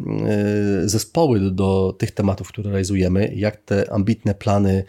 [0.85, 4.85] y, zespoły do tych tematów, które realizujemy, jak te ambitne plany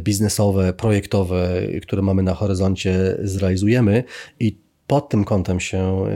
[0.00, 4.04] biznesowe, projektowe, które mamy na horyzoncie, zrealizujemy
[4.40, 6.06] i pod tym kątem się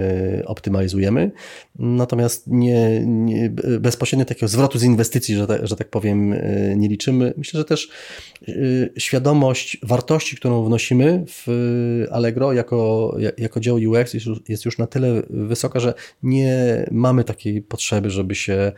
[0.47, 1.30] optymalizujemy,
[1.78, 6.35] natomiast nie, nie, bezpośrednio takiego zwrotu z inwestycji, że, że tak powiem,
[6.76, 7.35] nie liczymy.
[7.37, 7.91] Myślę, że też
[8.99, 11.47] świadomość wartości, którą wnosimy w
[12.11, 17.24] Allegro jako, jako dział UX jest już, jest już na tyle wysoka, że nie mamy
[17.24, 18.72] takiej potrzeby, żeby się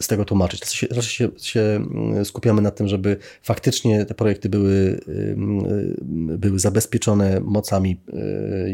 [0.00, 0.82] z tego tłumaczyć.
[0.82, 1.86] Raczej się, się
[2.24, 5.00] skupiamy na tym, żeby faktycznie te projekty były,
[6.38, 8.00] były zabezpieczone mocami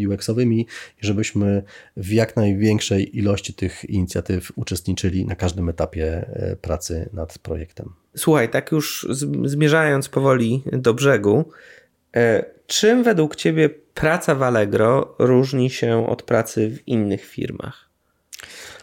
[0.08, 0.60] UX-owymi
[1.02, 1.62] i żebyśmy
[1.96, 6.30] w jak największej ilości tych inicjatyw uczestniczyli na każdym etapie
[6.60, 7.92] pracy nad projektem.
[8.16, 9.06] Słuchaj, tak już
[9.44, 11.50] zmierzając powoli do brzegu,
[12.16, 17.89] e, czym według Ciebie praca w Allegro różni się od pracy w innych firmach?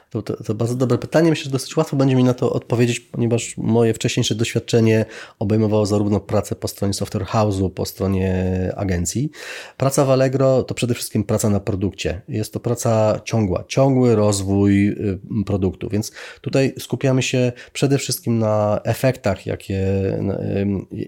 [0.10, 1.30] To, to, to, bardzo dobre pytanie.
[1.30, 5.06] Myślę, że dosyć łatwo będzie mi na to odpowiedzieć, ponieważ moje wcześniejsze doświadczenie
[5.40, 9.30] obejmowało zarówno pracę po stronie software house'u, po stronie agencji.
[9.78, 12.22] Praca w Allegro to przede wszystkim praca na produkcie.
[12.28, 18.82] Jest to praca ciągła, ciągły rozwój y, produktu, więc tutaj skupiamy się przede wszystkim na
[18.84, 19.88] efektach, jakie,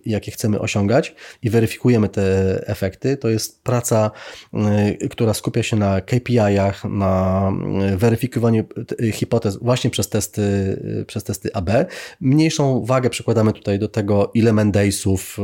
[0.06, 2.24] jakie chcemy osiągać i weryfikujemy te
[2.68, 3.18] efekty.
[3.18, 4.12] To jest praca,
[5.02, 7.52] y, która skupia się na KPI-ach, na
[7.94, 8.64] y, weryfikowaniu
[9.12, 10.42] hipotez właśnie przez testy,
[11.08, 11.70] przez testy AB.
[12.22, 15.38] Mniejszą wagę przykładamy tutaj do tego, ile Mendaysów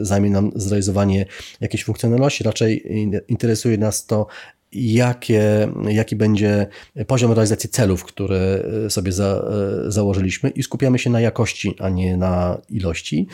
[0.00, 1.26] zajmie nam zrealizowanie
[1.60, 2.44] jakiejś funkcjonalności.
[2.44, 2.92] Raczej
[3.28, 4.26] interesuje nas to,
[4.72, 6.66] jakie, jaki będzie
[7.06, 9.44] poziom realizacji celów, które sobie za,
[9.86, 13.26] założyliśmy i skupiamy się na jakości, a nie na ilości.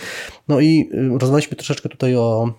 [0.49, 2.55] No i rozmawialiśmy troszeczkę tutaj o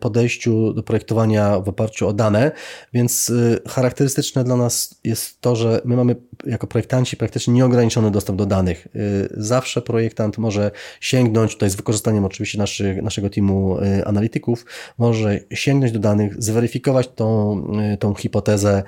[0.00, 2.50] podejściu do projektowania w oparciu o dane,
[2.92, 3.32] więc
[3.68, 6.16] charakterystyczne dla nas jest to, że my mamy
[6.46, 8.88] jako projektanci praktycznie nieograniczony dostęp do danych.
[9.30, 10.70] Zawsze projektant może
[11.00, 14.66] sięgnąć, tutaj z wykorzystaniem oczywiście naszych, naszego teamu analityków,
[14.98, 17.62] może sięgnąć do danych, zweryfikować tą,
[17.98, 18.82] tą hipotezę,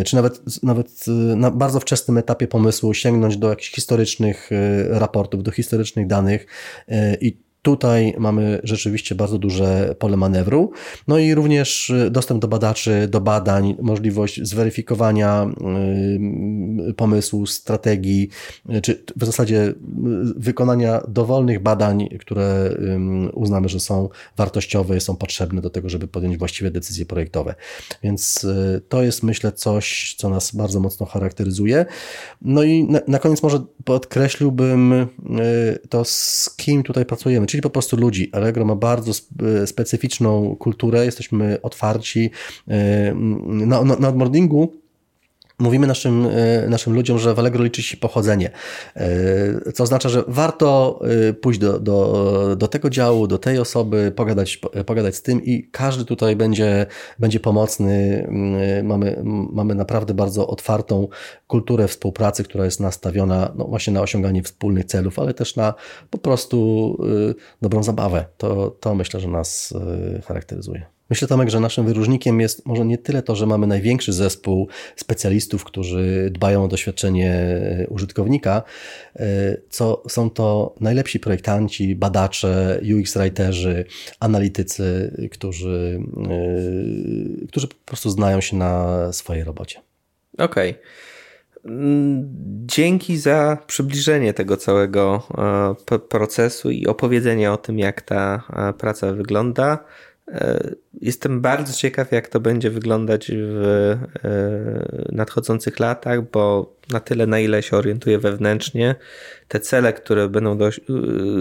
[0.00, 4.86] y, czy nawet, nawet y, na bardzo wczesnym etapie pomysłu sięgnąć do jakichś historycznych y,
[4.88, 6.46] raportów, do historycznych danych
[7.20, 10.70] i Tutaj mamy rzeczywiście bardzo duże pole manewru.
[11.08, 15.46] No i również y, dostęp do badaczy, do badań, możliwość zweryfikowania
[16.90, 18.28] y, pomysłu, strategii,
[18.70, 19.74] y, czy w zasadzie
[20.36, 22.76] wykonania dowolnych badań, które
[23.32, 27.54] uznamy, że są wartościowe, są potrzebne do tego, żeby podjąć właściwe decyzje projektowe.
[28.02, 28.46] Więc
[28.88, 31.86] to jest myślę coś, co nas bardzo mocno charakteryzuje.
[32.42, 35.06] No i na, na koniec może podkreśliłbym
[35.88, 38.30] to, z kim tutaj pracujemy czyli po prostu ludzi.
[38.32, 39.12] Allegro ma bardzo
[39.66, 42.30] specyficzną kulturę, jesteśmy otwarci.
[42.68, 44.12] E, na, na, na
[45.62, 48.50] Mówimy naszym, e, naszym ludziom, że w Allegro liczy się pochodzenie,
[48.96, 51.00] e, co oznacza, że warto
[51.40, 56.04] pójść do, do, do tego działu, do tej osoby, pogadać, pogadać z tym i każdy
[56.04, 56.86] tutaj będzie,
[57.18, 58.26] będzie pomocny.
[58.82, 61.08] Mamy, mamy naprawdę bardzo otwartą
[61.46, 65.74] kulturę współpracy, która jest nastawiona no właśnie na osiąganie wspólnych celów, ale też na
[66.10, 66.98] po prostu
[67.62, 68.24] dobrą zabawę.
[68.38, 69.74] To, to myślę, że nas
[70.26, 70.86] charakteryzuje.
[71.12, 75.64] Myślę, Tomek, że naszym wyróżnikiem jest może nie tyle to, że mamy największy zespół specjalistów,
[75.64, 77.56] którzy dbają o doświadczenie
[77.88, 78.62] użytkownika,
[79.16, 83.84] e, co są to najlepsi projektanci, badacze, UX-writerzy,
[84.20, 86.00] analitycy, którzy,
[87.42, 89.80] e, którzy po prostu znają się na swojej robocie.
[90.38, 90.70] Okej.
[90.70, 90.82] Okay.
[91.64, 92.28] Mm,
[92.66, 95.22] dzięki za przybliżenie tego całego
[95.92, 98.42] e, procesu i opowiedzenie o tym, jak ta
[98.78, 99.78] praca wygląda.
[100.28, 103.64] E, jestem bardzo ciekaw, jak to będzie wyglądać w
[104.24, 108.94] e, nadchodzących latach, bo na tyle, na ile się orientuję wewnętrznie,
[109.48, 110.72] te cele, które będą, do, e,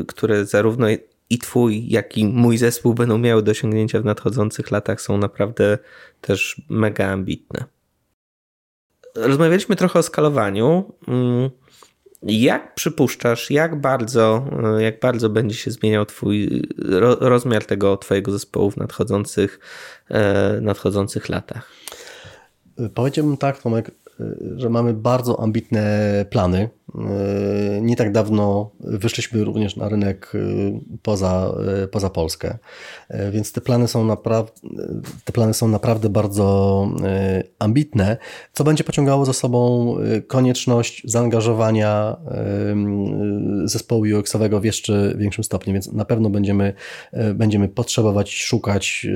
[0.07, 0.87] które zarówno
[1.29, 5.77] i twój, jak i mój zespół będą miały do osiągnięcia w nadchodzących latach, są naprawdę
[6.21, 7.63] też mega ambitne.
[9.15, 10.93] Rozmawialiśmy trochę o skalowaniu.
[12.23, 14.45] Jak przypuszczasz, jak bardzo,
[14.77, 16.63] e, jak bardzo będzie się zmieniał twój
[17.19, 19.59] rozmiar tego twojego zespołu w nadchodzących,
[20.09, 21.71] e, nadchodzących latach?
[22.93, 23.91] Powiedziałbym tak, Tomek,
[24.55, 26.69] że mamy bardzo ambitne plany.
[27.81, 30.33] Nie tak dawno wyszliśmy również na rynek
[31.01, 31.53] poza,
[31.91, 32.57] poza Polskę,
[33.31, 34.51] więc te plany, są naprawdę,
[35.25, 36.87] te plany są naprawdę bardzo
[37.59, 38.17] ambitne,
[38.53, 39.95] co będzie pociągało za sobą
[40.27, 42.17] konieczność zaangażowania
[43.63, 46.73] zespołu UX-owego w jeszcze większym stopniu, więc na pewno będziemy,
[47.35, 49.07] będziemy potrzebować szukać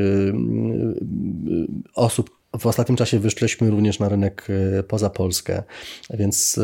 [1.96, 4.48] osób, w ostatnim czasie wyszliśmy również na rynek
[4.88, 5.64] poza Polskę,
[6.10, 6.60] więc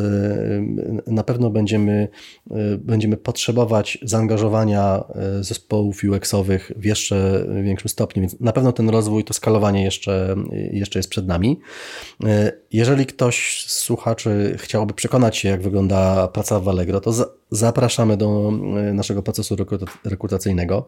[1.07, 2.07] na pewno będziemy,
[2.77, 5.03] będziemy potrzebować zaangażowania
[5.41, 10.35] zespołów UX-owych w jeszcze większym stopniu, więc na pewno ten rozwój, to skalowanie jeszcze,
[10.71, 11.59] jeszcze jest przed nami.
[12.73, 17.13] Jeżeli ktoś z słuchaczy chciałby przekonać się, jak wygląda praca w Allegro, to
[17.51, 19.55] zapraszamy do e, naszego procesu
[20.05, 20.85] rekrutacyjnego.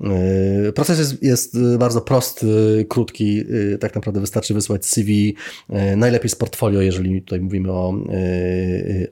[0.00, 2.46] E, proces jest, jest, bardzo prosty,
[2.88, 3.44] krótki.
[3.74, 5.36] E, tak naprawdę wystarczy wysłać CV,
[5.96, 7.94] najlepiej z portfolio, jeżeli tutaj mówimy o,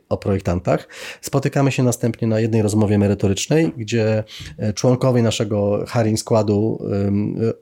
[0.09, 0.89] o projektantach.
[1.21, 4.25] Spotykamy się następnie na jednej rozmowie merytorycznej, gdzie
[4.75, 6.79] członkowie naszego hiring składu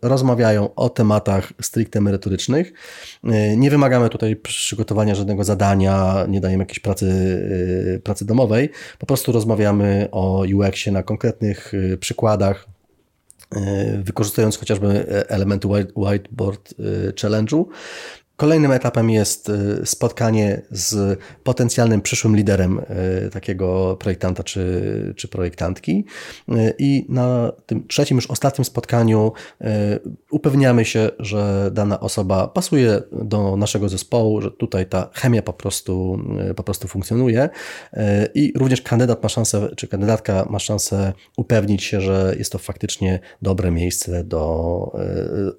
[0.03, 2.73] rozmawiają o tematach stricte merytorycznych.
[3.57, 7.11] Nie wymagamy tutaj przygotowania żadnego zadania, nie dajemy jakiejś pracy,
[8.05, 8.71] pracy domowej.
[8.99, 12.67] Po prostu rozmawiamy o UX-ie na konkretnych y, przykładach,
[13.57, 17.65] y, wykorzystując chociażby e, elementy whiteboard y, challenge'u.
[18.37, 22.79] Kolejnym etapem jest y, spotkanie z potencjalnym przyszłym liderem
[23.27, 26.05] y, takiego projektanta czy, czy projektantki.
[26.49, 29.33] Y, I na tym trzecim, już ostatnim spotkaniu
[30.31, 36.19] upewniamy się, że dana osoba pasuje do naszego zespołu, że tutaj ta chemia po prostu,
[36.57, 37.49] po prostu funkcjonuje.
[38.35, 43.21] I również kandydat ma szansę, czy kandydatka ma szansę upewnić się, że jest to faktycznie
[43.43, 44.93] dobre miejsce do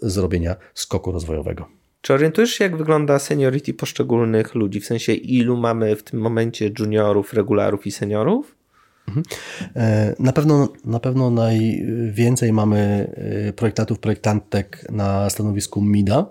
[0.02, 1.87] zrobienia skoku rozwojowego.
[2.08, 4.80] Czy orientujesz się, jak wygląda seniority poszczególnych ludzi?
[4.80, 8.57] W sensie, ilu mamy w tym momencie juniorów, regularów i seniorów?
[9.08, 9.24] Mhm.
[9.76, 13.12] E, na pewno, na pewno najwięcej mamy
[13.48, 16.26] e, projektantów, projektantek na stanowisku MIDA.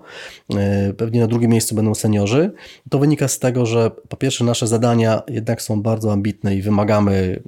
[0.55, 2.51] E, pewnie na drugim miejscu będą seniorzy.
[2.91, 7.43] To wynika z tego, że po pierwsze nasze zadania jednak są bardzo ambitne i wymagamy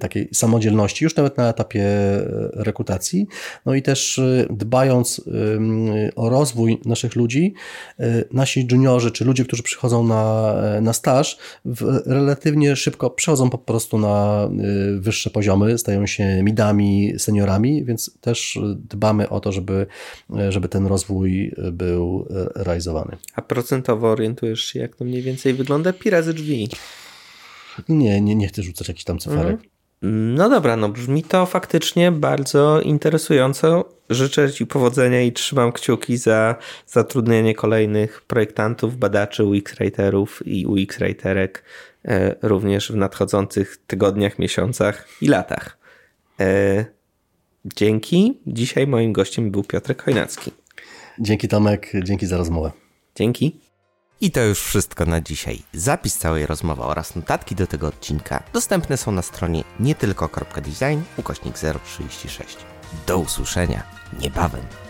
[0.00, 1.84] takiej samodzielności już nawet na etapie
[2.52, 3.26] rekrutacji.
[3.66, 4.20] No i też
[4.50, 5.20] dbając
[6.16, 7.54] o rozwój naszych ludzi,
[8.32, 11.38] nasi juniorzy czy ludzie, którzy przychodzą na, na staż,
[12.06, 14.48] relatywnie szybko przechodzą po prostu na
[14.98, 19.86] wyższe poziomy, stają się midami, seniorami, więc też dbamy o to, żeby,
[20.48, 23.16] żeby ten rozwój był realizowany.
[23.34, 25.92] A procentowo orientujesz się, jak to mniej więcej wygląda?
[25.92, 26.68] Pi razy drzwi.
[27.88, 29.52] Nie, nie, nie chcę rzucać jakichś tam cyferek.
[29.52, 29.70] Mhm.
[30.34, 33.88] No dobra, no brzmi to faktycznie bardzo interesująco.
[34.10, 36.56] Życzę Ci powodzenia i trzymam kciuki za
[36.86, 41.62] zatrudnienie kolejnych projektantów, badaczy, UX-writerów i UX-writerek
[42.42, 45.78] również w nadchodzących tygodniach, miesiącach i latach.
[46.40, 46.84] E,
[47.64, 48.40] dzięki.
[48.46, 50.50] Dzisiaj moim gościem był Piotr Chojnacki.
[51.18, 52.72] Dzięki Tomek, dzięki za rozmowę.
[53.14, 53.60] Dzięki.
[54.20, 55.58] I to już wszystko na dzisiaj.
[55.72, 62.56] Zapis całej rozmowy oraz notatki do tego odcinka dostępne są na stronie nietylko.design ukośnik 036.
[63.06, 63.82] Do usłyszenia
[64.20, 64.89] niebawem.